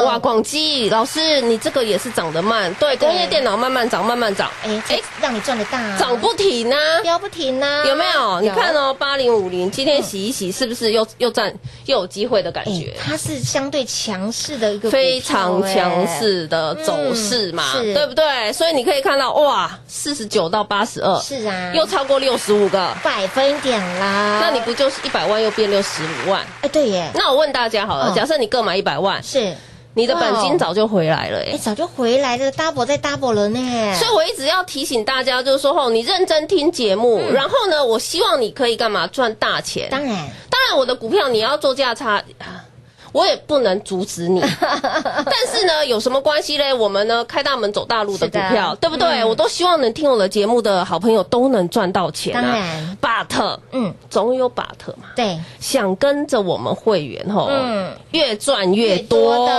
[0.05, 6.79] 哇，广基老师，你这个也是涨得慢，对，工业电脑慢慢涨，慢慢涨，哎哎，让你赚得大，涨不停啊！
[7.03, 8.41] 飙不停啊，有没有？
[8.41, 11.53] 你看哦，八零五零今天洗一洗，是不是又又占
[11.87, 12.95] 又有机会的感哎觉？
[13.05, 18.53] 它是相对强势的一个非常哎强势的走势嘛，嗯对不对？
[18.53, 24.39] 所以你可以看到，哇，四十九到八十二，是啊，又超过六十五个，百分点啦。
[24.43, 26.45] 那你不就是一百万又变六十五万？
[26.61, 29.55] 哎对耶，那我问大家好了，嗯假设你各买一百万，是
[29.95, 31.59] 你的本金早就回来了哎耶。
[31.59, 33.95] 早就回来了，double 在 double 了呢。
[33.95, 39.89] 所以我一直要提醒大家，就是说吼，你认真听节目，然后呢，我希望你可以干嘛赚大钱？
[39.91, 40.15] 当然
[40.49, 42.65] 当然，我的股票你要做价差，啊
[43.13, 44.41] 我也不能阻止你。
[44.61, 46.73] 但是呢，有什么关系嘞？
[46.73, 49.21] 我们呢开大门走大路的股票，对不对？
[49.21, 52.57] 嗯我都希望能听我的节目的好朋友都能赚到钱当啊。
[52.57, 54.65] 然 but 嗯，总有 but
[54.97, 55.09] 嘛。
[55.15, 59.55] 对，想跟着我们会员吼，嗯越赚越越多多，的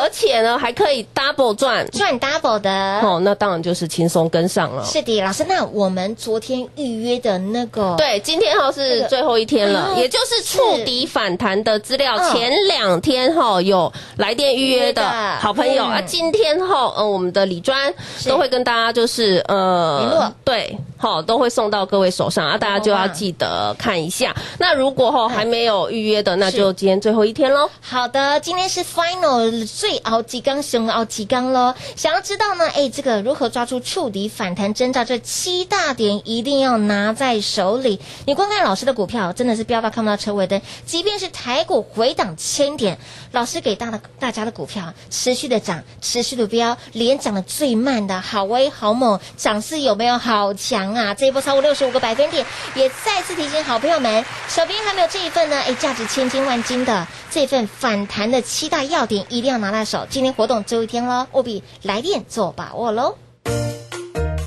[0.00, 3.00] 而且呢还可以 double 赚，赚 double 的。
[3.00, 4.84] 哦，那当然就是轻松跟上了。
[4.84, 12.16] 是的，老师，那我们昨天预约的那个，对，今天哈是最后一天了，哦也就是触底反弹的资料。
[12.16, 15.02] 嗯前两天哈有来电预约的
[15.40, 17.92] 好朋友嗯啊，今天哈呃我们的李专
[18.26, 24.34] 都会跟大家就是呃对，好都会送到各位手上啊，大家就要记得看一下。
[24.58, 27.68] 那如果哈还没有预约的，那就今天最后一天喽。
[27.80, 31.74] 好的，今天是 final 最熬几缸熊熬几缸喽。
[31.96, 37.98] 想要知道呢，哎，这个如何抓住触底反弹征兆这七大点，一定要拿在手里。
[38.26, 40.60] 你光看老师的股票，真的是飙到看不到车尾灯。
[40.84, 42.85] 即便是台股回档千点，
[43.32, 51.14] 老师给大的大家的股票持续的涨，持续的飙，连涨的最慢的好威好猛，涨势有没有好强啊？
[51.14, 60.06] 这一波超过六十五个百分点，也再次提醒好朋友们，手边还没有这一份呢，哎，价值千金万金的这份反弹的七大要点，一定要拿到手。
[60.10, 63.16] 今天活动最后一天喽，务必来电做把握喽。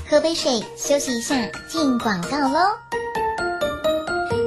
[0.08, 1.36] 喝杯水，休息一下，
[1.68, 3.19] 进广告喽。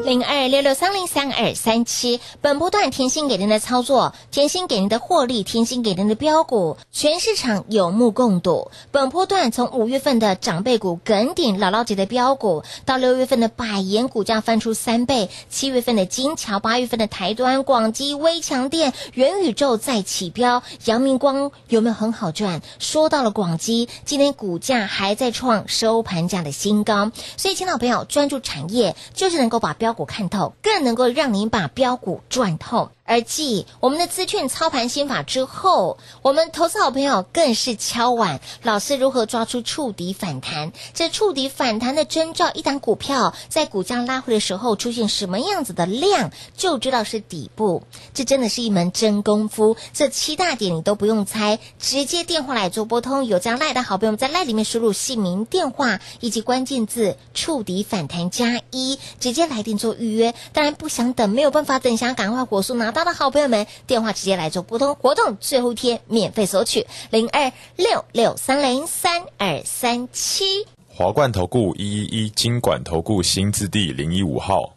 [0.06, 8.70] 零二六六三零三二三七，本波段甜心给您的操作，甜心给您的获利，甜心给您的标股，全市场有目共睹。
[8.92, 22.62] 本波段从五月份的长辈股耿顶姥姥级的标股，到六月份的百元股价翻出三倍，七月份的金桥，八月份的台端、广基、微强电、元宇宙再起标，阳明光有没有很好赚？
[22.78, 32.92] 说到了广基，今天股价还在创收盘价的新高，所以，青岛朋友，专注产业就是能够把标股看透，更能够让您把标股赚透。
[33.06, 40.72] 而继我们的资讯操盘心法之后，我们投资好朋友更是敲碗，老师如何抓出触底反弹？
[40.94, 47.84] 这触底反弹的征兆，一档股票在股价拉回的时候出现什么样子的量，就知道是底部。
[48.14, 49.76] 这真的是一门真功夫。
[49.94, 53.26] 这七大点你都不用猜，直接电话来做拨通。
[53.26, 60.34] 有这样赖的好朋友，在赖里面输入姓名、电话以及关键字“触底反弹加一”，直接来电做预约。
[60.54, 64.96] 当然不想等，没有办法等，想赶快火速拿到的好朋友们，电话直接来做拨通。
[64.96, 70.46] 活动最后一天免费索取零二六六三零三二三七。
[70.88, 74.76] 华冠投顾一一一金管投顾新字第零一五号，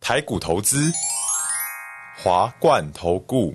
[0.00, 0.90] 台股投资，
[2.16, 3.54] 华冠投顾。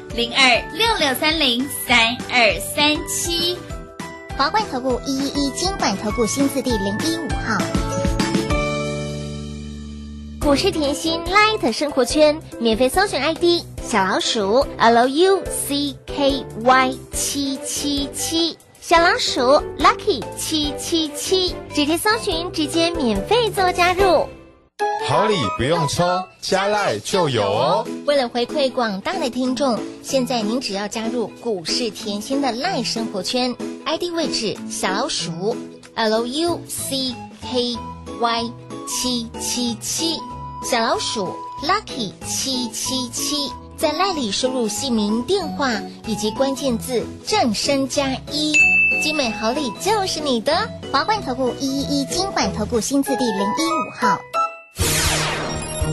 [0.13, 3.57] 零二六六三零三二三七，
[4.37, 7.57] 华冠投顾一一一金管投顾新字第零一五号。
[10.41, 24.27] 股市甜心 Light 生活圈免费搜寻 ID 小老鼠 L U C K Y 七七七，小老鼠 Lucky 七七七，直接搜寻，直接免费做加入。
[25.07, 26.03] 好礼不用抽，
[26.39, 27.85] 加赖就有哦。
[28.05, 33.53] 为了回馈广大的听众，现在您只要加入股市甜心的赖生活圈
[33.85, 35.55] ，ID 位置小老鼠
[35.95, 37.77] L U C K
[38.21, 38.51] Y
[38.87, 40.17] 七七七，
[40.63, 45.73] 小老鼠 Lucky 七七七，在赖里输入姓名、电话
[46.07, 48.53] 以及关键字“正声加一”，
[49.03, 50.69] 精美好礼就是你的。
[50.91, 54.19] 华冠投顾一一一金管投顾新字第零一五号。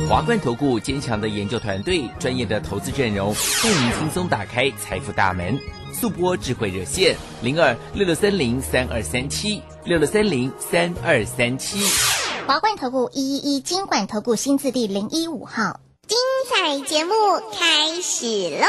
[0.09, 5.61] 华冠投顾坚强的研究团队，专业的投资阵容，带您轻松打开财富大门。
[5.93, 11.83] 速播智慧热线零二六六三零三二三七六六三零三二三七。
[12.47, 15.79] 华冠投顾一一一金管投顾新字第零一五号。
[16.07, 16.17] 精
[16.49, 17.13] 彩节目
[17.59, 18.67] 开始喽！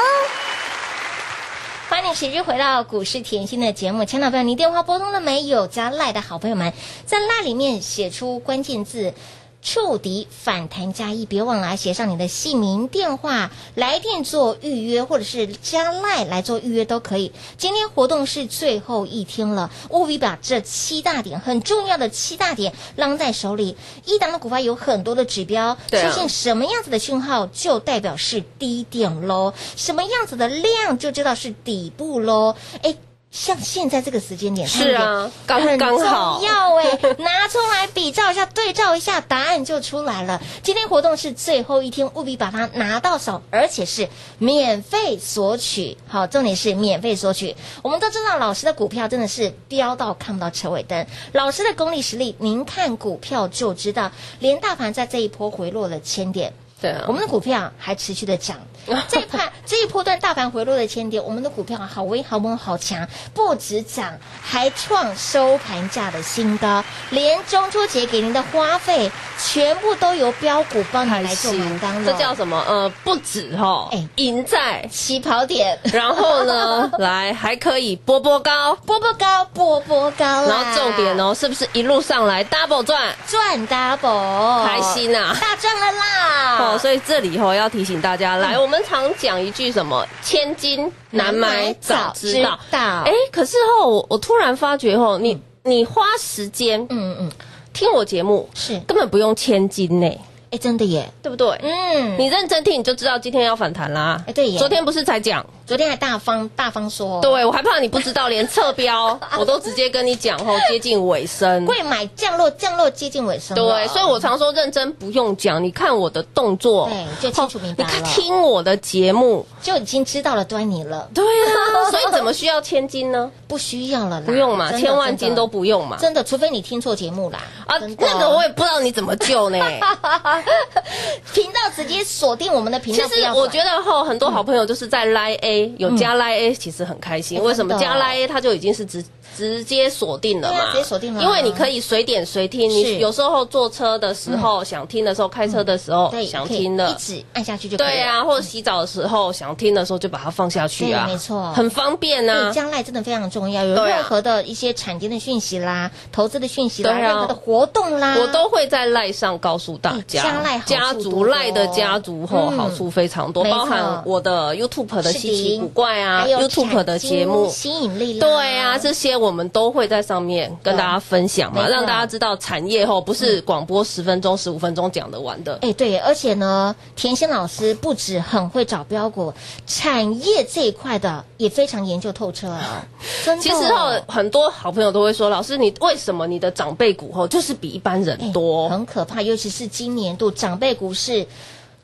[1.88, 5.68] 欢迎持续回到股市甜心的节目，亲爱的朋友，你电话拨通了没有？
[5.68, 6.74] 加赖的好朋友们，
[7.06, 9.14] 在赖里面写出关键字。
[9.62, 17.32] 触底反弹加一，别忘了写上你的姓名、电话，来电做预约，或者是加赖来做预约都可以。
[17.58, 23.76] 今天活动是最后一天了，务必把这七大点很重要的七大点浪在手里。
[24.06, 32.56] 一档的股票有很多的指标，出现什么样子的讯号，就代表是低点喽；什么样子的量，就知道是底部喽。
[32.82, 32.96] 哎。
[33.32, 40.42] 像现在这个时间点，是啊刚很刚好重要哎， 拿出来比照一下，对照一下，答案就出来了。
[40.64, 44.10] 今天活动是最后一天，务必把它拿到手，而且是
[44.40, 45.96] 免费索取。
[46.08, 47.56] 好，重点是免费索取。
[47.84, 54.12] 我们都知道，老师的股票真的是飙到看不到车尾灯，老师的功力实力，您看股票就知道。
[54.40, 56.52] 连大盘在这一波回落了千点。
[56.82, 57.04] 对啊。
[57.08, 58.58] 我们的股票还持续的涨，
[59.08, 72.12] 这一盘这一波段大盘回落的千点，我们的股票好威好猛好强，不止涨，还创收盘价的新高，连中秋节给您的花费全部都由标股帮你来做买单了。
[72.12, 72.64] 这叫什么？
[72.68, 80.48] 呃，不止哈，赢在起跑点， 然后呢， 来还可以波波高，波波高，波波高啦。
[80.48, 83.14] 然后重点哦，是不是一路上来 double 赚？
[83.28, 85.36] 赚 double，开心啊。
[85.40, 86.69] 大赚了啦！
[86.74, 93.04] 哦，所以这里吼要提醒大家，来，我们常讲一句什么“千金难买早知道”，早知道。
[93.06, 97.32] 哎，可是哦，我我突然发觉哦，你你花时间，嗯嗯，
[97.74, 98.80] 听我节目是。
[98.88, 100.12] 根本不用千金呢。
[100.52, 101.48] 哎，真的耶，对不对？
[101.62, 104.24] 嗯，你认真听，你就知道今天要反弹啦。
[104.28, 105.46] 哎，对耶，昨天不是才讲？
[105.68, 111.64] 昨天还大方大方说，对，我还怕你不知道，连侧标我都直接跟你讲后，接近尾声。
[111.68, 121.08] 贵买降落降落接近尾声了，对，所以我常说认真不用讲，你看我的动作，对就清楚明白了你看听我的节目就已经知道了端倪了。
[121.14, 121.54] 对啊，
[121.92, 123.32] 所以怎么需要千金呢？
[123.48, 125.98] 不需要了啦，不用嘛，千万金都不用嘛。
[126.00, 127.40] 真的，除非你听错节目啦。
[127.68, 129.60] 啊，那个我也不知道你怎么救呢。
[131.34, 137.38] 频道直接锁定我们的频道，其实我觉得后很多好朋友就是在 Line A 有加 Line A，其实很开心。
[137.38, 137.74] 哎为什么？
[137.80, 139.04] 加真的 Line A 他就已经是直
[139.40, 141.24] 直接锁定了嘛，直接锁定了啊。
[141.24, 146.90] 因为你可以随点随听，你有时候坐车的时候想听的时候，开车的时候想听的。
[146.90, 146.94] 一。
[146.96, 151.54] 指按下去就可以对啊，或者洗澡的时候想听的时候就把它放下去啊，没错。
[151.54, 152.52] 很方便对，啊。
[152.52, 162.58] 将来真的非常重要，有任何的一些产业的讯息啦、投资的讯息啦、任何的活动啦，我都会在赖上告诉大家，加赖家族赖的家族后嗯。
[162.60, 167.48] 好处非常多，包含我的 YouTube 的稀奇古怪啊，YouTube 的节目。
[167.50, 175.58] 吸引力，对啊，这些我们都会在上面跟大家分享嘛，让大家知道产业后不是广播十分钟、十五分钟讲得完的。
[175.62, 179.34] 哎，对，而且呢，田心老师不止很会找标股，
[179.66, 182.86] 产业这一块的也非常研究透彻啊。
[183.26, 188.70] 真的，其实后很多好朋友都会说，老师你为什么你的长辈股后就是比一般人多？
[188.70, 191.26] 很可怕，尤其是今年度长辈股是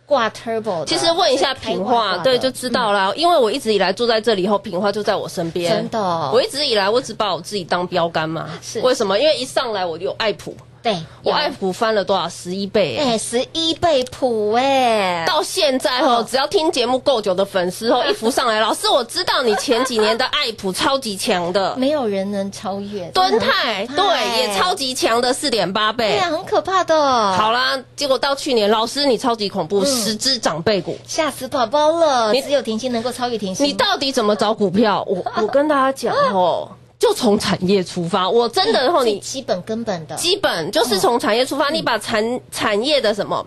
[0.06, 0.86] 挂 turbo 的。
[0.86, 3.12] 其实问一下平话，挂挂的对就知道啦。
[3.16, 5.72] 因为我一直以来坐在这里后，平话就在我身边。
[5.72, 6.00] 真的
[6.32, 8.50] 我一直以来我只把我自己当标杆嘛。
[8.62, 9.18] 是为什么？
[9.18, 10.56] 因为一上来我就有爱普，
[10.86, 12.30] 对，我有爱普翻了多少？
[12.30, 13.04] 十一倍、欸。
[13.14, 23.04] 哎，十一倍普哎，到现在哦，只要听节目够久的粉丝哦，一浮上来， 老师我知道你前几年的爱普超级强的， 没有人能超越。
[23.16, 26.96] 敦泰对也超级强的四点八倍对啊，，很可怕的。
[27.34, 30.96] 好啦，结果到去年，老师你超级恐怖，嗯十只长辈股。
[31.08, 32.32] 吓死宝宝了！
[32.32, 33.66] 你只有甜心能够超越甜心。
[33.66, 35.04] 你到底怎么找股票？
[35.08, 36.70] 我我跟大家讲哦，
[37.06, 38.28] 就从产业出发。
[38.28, 43.46] 我真的后你基本根本的，基本就是从产业出发，你把产产业的什么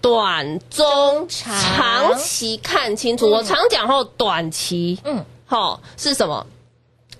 [0.00, 3.30] 短、中、长长期看清楚。
[3.30, 6.44] 我常讲后，短期，嗯，好是什么？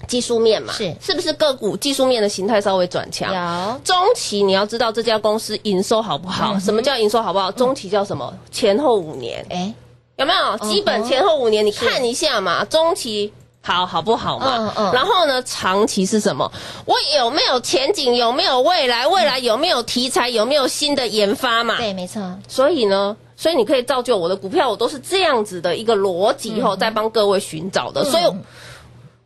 [0.09, 3.33] 技术面嘛，是是不是个股技术面的形态稍微转强？
[3.33, 6.59] 有中期你要知道这家公司营收好不好？
[6.59, 7.53] 什么叫营收好不好？
[7.53, 8.35] 中期叫什么？
[8.51, 9.73] 前后五年，哎，
[10.17, 10.59] 有没有？
[10.69, 13.33] 基本前后五年你看一下嘛，中期。
[13.77, 14.57] 好好不好嘛？
[14.59, 16.51] 嗯嗯然后呢，长期是什么？
[16.85, 18.15] 我有没有前景？
[18.15, 19.07] 有没有未来？
[19.07, 20.29] 未来有没有题材？
[20.29, 21.77] 有没有新的研发嘛？
[21.77, 28.05] 对，没错，所以呢，所以你可以造就我的股票，我都是这样子的一个逻辑后，在帮各位寻找的。
[28.05, 28.25] 所以，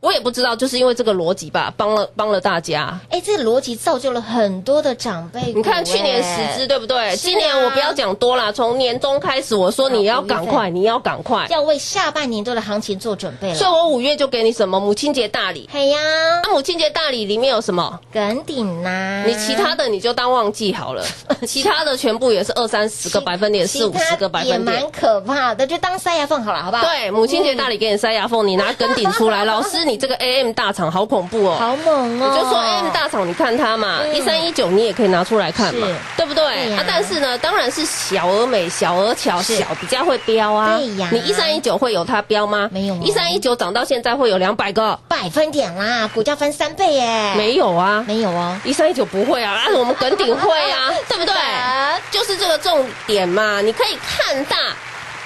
[0.02, 2.98] 我也不知道，就是因为这个逻辑吧，帮了帮了大家。
[3.08, 5.58] 哎，这个逻辑造就了很多的长辈股。
[5.58, 7.10] 你看去年十只对不对？
[7.10, 11.46] 啊今年我不要讲多啦，从年中开始我说你要赶快，你要赶快。
[11.50, 13.54] 要为下半年度的行情做准备了。
[13.54, 15.70] 所以我五月就给你什么母亲节大礼。
[15.72, 16.00] 嘿呀，
[16.42, 18.00] 那母亲节大礼里面有什么？
[18.12, 21.04] 梗顶呐，你其他的你就当忘记好了，
[21.46, 24.90] 其他的全部也是二三十个百分点，四五十个百分点也蛮。
[24.90, 26.84] 可怕的，就当塞牙缝好了，好不好？
[26.84, 29.44] 对，母亲节大礼给你塞牙缝，你拿梗顶出来。
[29.46, 32.28] 老师，你这个 AM 大厂好恐怖哦，好猛哦！
[32.30, 36.74] 你就说 AM 大厂，你看它嘛，嗯一三一九你也可以拿出来看嘛是，对不对？
[36.76, 40.76] 啊，但是呢，当然是小而美、小而巧、是小比较会标啊。
[40.76, 42.68] 对呀你一三一九会有它标吗？
[42.72, 44.98] 没有哦一三一九涨到现在会有两百个？
[45.08, 47.34] 百分点啦，股价翻三倍耶！
[47.36, 51.34] 没有啊，没有哦，一三一九不会啊，啊，我们耿鼎会啊， 对不对？
[52.10, 54.56] 就是这个重点嘛，你可以看大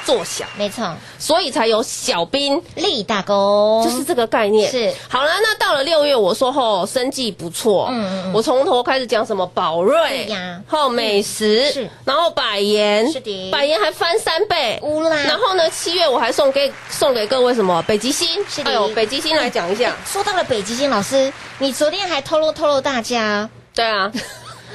[0.06, 2.62] 做小，没错，所以才有小兵。
[2.76, 4.70] 立大功，就是这个概念。
[4.70, 4.94] 是。
[5.08, 8.32] 好了，那到了六月，我说后生计不错，嗯嗯嗯。
[8.32, 10.62] 我从头开始讲什么宝瑞对呀。
[10.68, 11.90] 后美食是。
[12.04, 13.50] 然后百盐是的。
[13.50, 15.16] 百盐还翻三倍，乌啦。
[15.24, 18.70] 然后呢，七月我还送给送给各位什么北极星，是的。
[18.70, 24.12] 哎呦，北极星来讲一下，说到了北极星老师，你昨天还透露透露大家，对啊，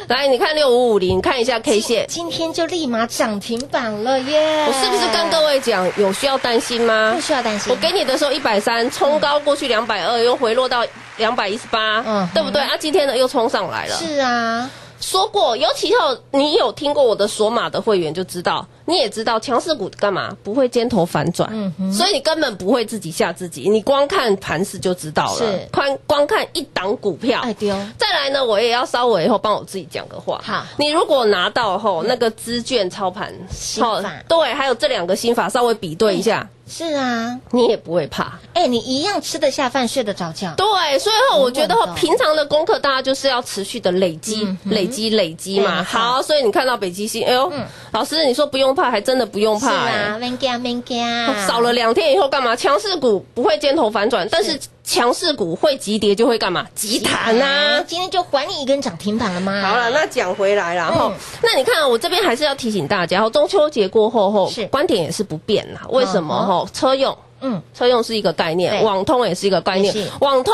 [0.07, 2.05] 来你看六五五零，看一下 K 线。
[2.07, 4.65] 今天就立马涨停板了耶！
[4.67, 7.13] 我是不是跟各位讲有需要担心吗？
[7.15, 7.71] 不需要担心？
[7.71, 10.83] 我给你的时候一百三，冲高过去两百二，又回落到
[11.17, 12.61] 两百一十八嗯，对不对？
[12.61, 13.95] 啊，今天呢又冲上来了。
[13.95, 14.69] 是啊，
[15.01, 21.49] 说过，尤其后你有听过我的索马的会员就知道，你也知道强势股干嘛不会尖头反转，
[21.91, 25.37] 所以你根本不会自己吓自己，你光看盘势就知道了。
[25.37, 25.67] 是。
[25.71, 30.39] 光光看一档股票，哎丢，再来呢，我也要稍微以后帮我自己讲个话。
[30.43, 30.63] 好。
[30.77, 38.39] 你如果拿到后那个资券操盘心后法对，还有这两个心法稍微比对一下，是啊，你也不会怕。
[38.53, 45.83] 哎，你一样吃得下饭，睡得着觉，对，所以后我觉得平常的功课，大家就是要持续的累积、嗯累积、累积嘛。
[45.83, 47.65] 好，所以你看到北极星，哎呦，嗯。
[47.91, 51.05] 老师你说不用怕，还真的不用是怕、是啊，免惊免惊，
[51.45, 52.55] 少了两天以后干嘛？
[52.55, 54.57] 强势股不会尖头反转，但是
[54.91, 56.67] 强势股会急跌就会干嘛？
[56.75, 57.81] 急弹啊！
[57.87, 59.61] 今天就还你一根涨停板了吗？
[59.61, 65.87] 好了，那讲回来了，哈、嗯那你看，我这边还是要提醒大家，中秋节过后后是观点也是不变啦。
[65.91, 66.45] 为什么？
[66.45, 69.95] 吼，车用，嗯，车用是一个概念，网通也是一个概念。
[70.19, 70.53] 网通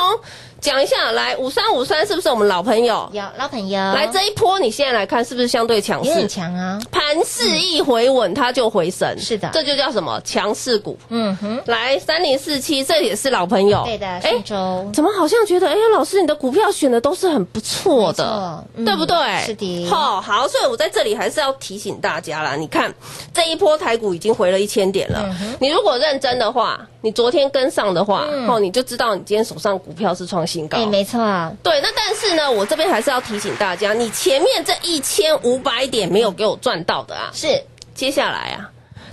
[0.62, 3.10] 讲一下，来五三五三是不是我们老朋友？
[3.14, 6.28] 有老朋友来这一波，你现在来看是不是相对强势有点？
[6.28, 9.18] 强啊，盘盘势一回稳，它就回升。
[9.18, 10.98] 是的这就叫什么强势股。
[11.08, 13.82] 嗯哼，来三零四七，这也是老朋友。
[13.86, 19.16] 对的，哎上周怎么好像觉得，哎，老师你的股票选的都是很不错的对不对？
[19.46, 22.58] 是的好，好，所以我在这里还是要提醒大家啦。
[22.58, 22.94] 你看
[23.34, 30.78] 这一波台股已经回了一千点了，嗯你如果认真的话，你昨天跟上的话，哦，你就知道你今天手上股票是创新高。
[30.78, 31.22] 哎，没错。
[31.22, 37.48] 啊，对，那但是呢，我这边还是要提醒大家，你前面这一千五百点没有给我赚到的啊，是。
[37.94, 38.70] 接下来啊，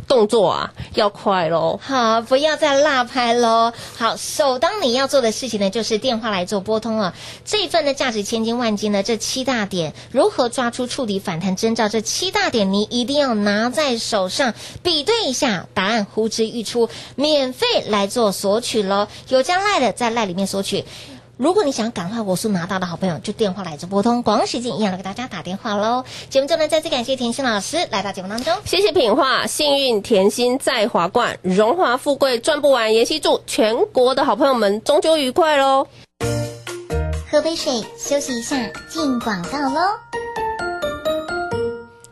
[0.07, 1.79] 动作啊要快喽。
[1.83, 3.73] 好，不要再落拍喽。
[3.97, 7.15] 好，首当你要做的事情呢，就是电话来做拨通了。
[7.45, 11.89] 这一份的价值千金万金呢，这七大点如何抓出触底反弹征兆？
[11.89, 19.09] 这七大点你一定要拿在手上，比对一下，答案呼之欲出，免费来做索取喽。
[19.29, 20.85] 有加赖的在赖里面索取。
[21.37, 26.05] 如果你想赶快我速拿到的好朋友，就电话来直拨通，广告时间一样的给大家打电话喽。
[26.31, 28.55] 节目中呢，再次感谢甜心老师来到节目当中。
[28.65, 32.95] 谢谢品画，幸运甜心在华冠，荣华富贵赚不完。
[32.95, 35.87] 妍希祝全国的好朋友们中秋愉快喽！
[37.31, 38.57] 喝杯水，休息一下，
[38.89, 39.81] 进广告喽。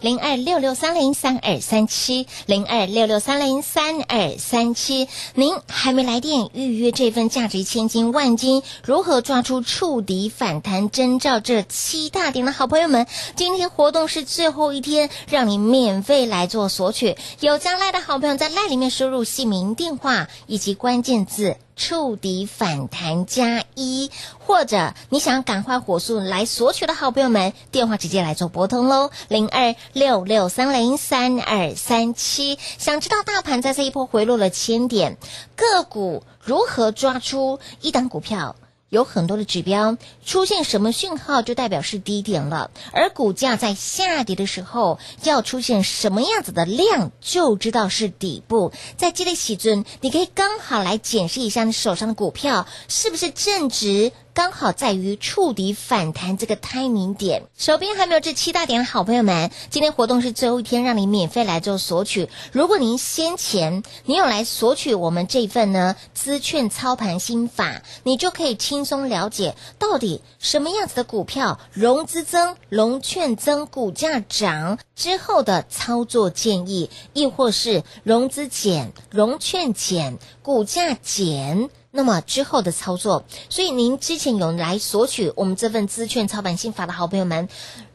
[0.03, 5.09] 零二六六三零三二三七，零二六六三零三二三七。
[5.35, 11.39] 您还没来电预约这份价值千金万金，如何抓出触底反弹征兆？
[11.39, 17.17] 这七大点的好朋友们，今天活动是最后一天，让你免费来做索取。
[17.39, 21.57] 有加赖的好朋友在赖里面输入姓名、电话以及关键字。
[21.77, 32.59] 触底反弹加一，或者你想赶快火速来索取的好朋友们，电话直接来做拨通喽，零二六六三零三二三七。
[32.79, 35.17] 想知道大盘在这一波回落了千点，
[35.57, 38.57] 个股如何抓出一档股票？
[38.93, 42.71] 有很多的指标出现什么讯号，就代表是低点了。
[42.93, 48.71] 而股价在下跌的时候，要出现什么样子的量，就知道是底部。
[48.99, 54.13] 在这类喜尊，你可以刚好来检视一下你手上的股票是不是正值。
[54.35, 62.31] 刚好在于触底反弹这个 timing 点，手边还没有这七大点的好朋友们，今天活动是最后一天，让你免费来做索取。
[62.51, 81.69] 如果您先前你有来索取我们这份呢资券操盘心法，你就可以轻松了解到底什么样子的股票融资增、融券增、股价涨之后的操作建议，亦或是融资减、融券减、股价减。
[81.95, 87.51] 那么之后的操作，所以您之前有来索取我们这份资券操盘心法的好朋友们，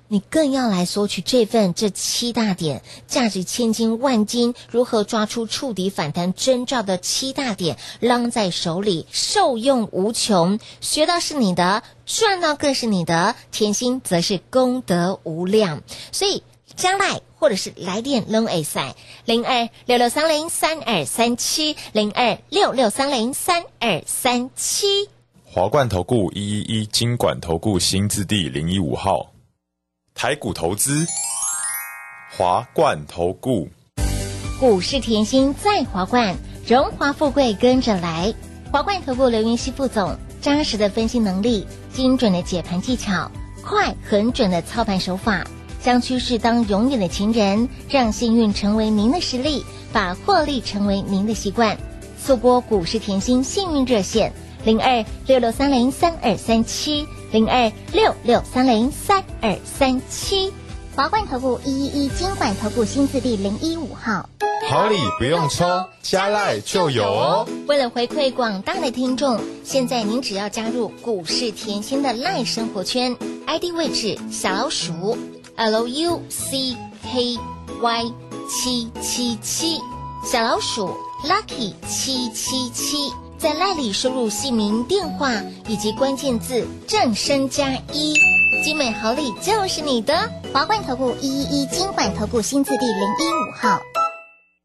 [0.08, 15.82] 你更要来索取这份这七大点价值千金万金，如何抓出触底反弹征兆的七大点，扔在手里，受用无穷，学到是你的，赚到更是你的，甜心则是功德无量，
[16.12, 16.44] 所以。
[16.78, 25.10] 将来或者是来电 long A 赛零二六六三零三二三七零二六六三零三二三七。
[25.44, 29.32] 华冠投顾一一一金管投顾新字第零一五号，
[30.14, 31.08] 台股投资，
[32.32, 33.68] 华冠投顾。
[34.60, 36.36] 股市甜心在华冠，
[36.68, 38.34] 荣华富贵跟着来。
[38.72, 43.32] 华冠投顾刘云熙副总，扎实的分析能力，精准的解盘技巧，
[43.64, 45.48] 快很准的操盘手法，
[45.88, 49.64] 将趋势当永远的情人，让幸运成为您的实力，
[49.94, 51.78] 把获利成为您的习惯。
[52.22, 54.34] 速播股市甜心幸运热线
[54.66, 60.52] 零二六六三零三二三七零二六六三零三二三七。
[60.94, 64.30] 华冠投顾一一一金管投顾新字第零一五号。
[64.70, 65.64] 好礼不用抽，
[66.02, 67.48] 加赖就有哦。
[67.66, 73.16] 为了回馈广大的听众，现在您只要加入股市甜心的赖生活圈
[73.46, 75.18] ，ID 位置小老鼠
[75.58, 77.36] L U C K
[77.82, 78.14] Y
[78.48, 79.82] 七七七，
[80.24, 80.96] 小老鼠
[81.26, 85.34] Lucky 七七七，在赖里输入姓名、电话
[85.68, 88.14] 以及关键字“正声加一”，
[88.64, 90.32] 精美好礼就是你的。
[90.54, 93.80] 华冠投顾一一一金管投顾新字第零一五号。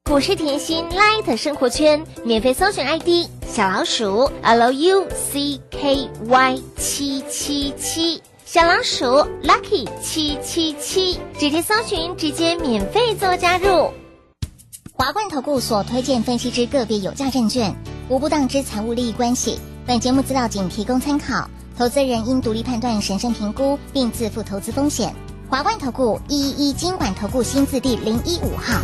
[0.05, 8.23] 股市甜心 Light 生活圈免费搜寻 ID 小老鼠 L U C K Y 七七七，
[8.53, 9.07] 小老鼠
[9.45, 13.91] Lucky 七七七，直接搜寻，直接免费做加入。
[14.93, 17.75] 华冠投顾所推荐分析之个别有价证券，
[18.11, 19.59] 无不当之财务利益关系。
[19.87, 21.49] 本节目资料仅提供参考，
[21.79, 25.15] 投资人应独立判断、审慎评估，并自负投资风险。
[25.49, 28.79] 华冠投顾一一一金管投顾新字第零一五号。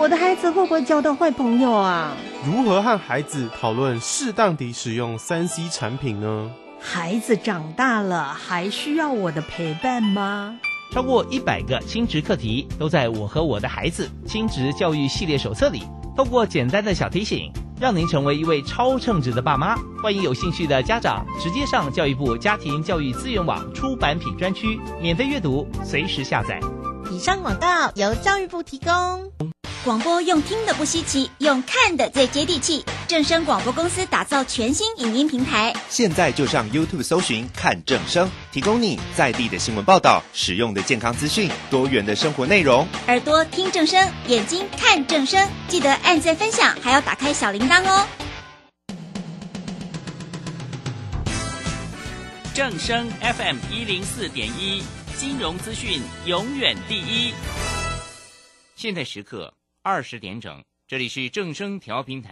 [0.00, 2.16] 我的孩子会不会交到坏朋友啊？
[2.44, 6.50] 如何和孩子讨论适当地使用三 C 产品呢？
[6.80, 10.56] 孩子长大了，还需要我的陪伴吗？
[10.92, 15.82] 超过一百个亲职课题都在我和我的孩子亲职教育系列手册里。
[16.16, 19.76] 透过简单的小提醒，让您成为一位超称职的爸妈。
[20.02, 26.58] 欢迎有兴趣的家长直接上教育部家庭教育资源网出版品专区免费阅读，随时下载。
[27.10, 29.32] 以上广告由教育部提供。
[29.82, 32.84] 广播用听的不稀奇，用看的最接地气。
[33.06, 42.86] 正声广播公司打造全新影音平台，现在就上 YouTube 搜寻“看正声”，提供你在地的新闻报道、实用的健康资讯、多元的生活内容。
[43.06, 48.06] 耳朵听正声，眼睛看正声，记得按赞分享，还要打开小铃铛哦。
[52.52, 54.82] 正声 FM 一零四点一，
[55.18, 57.34] 金融资讯永远第一。
[58.76, 59.52] 现在时刻
[59.82, 62.26] 二十点整，这里是正声调频台。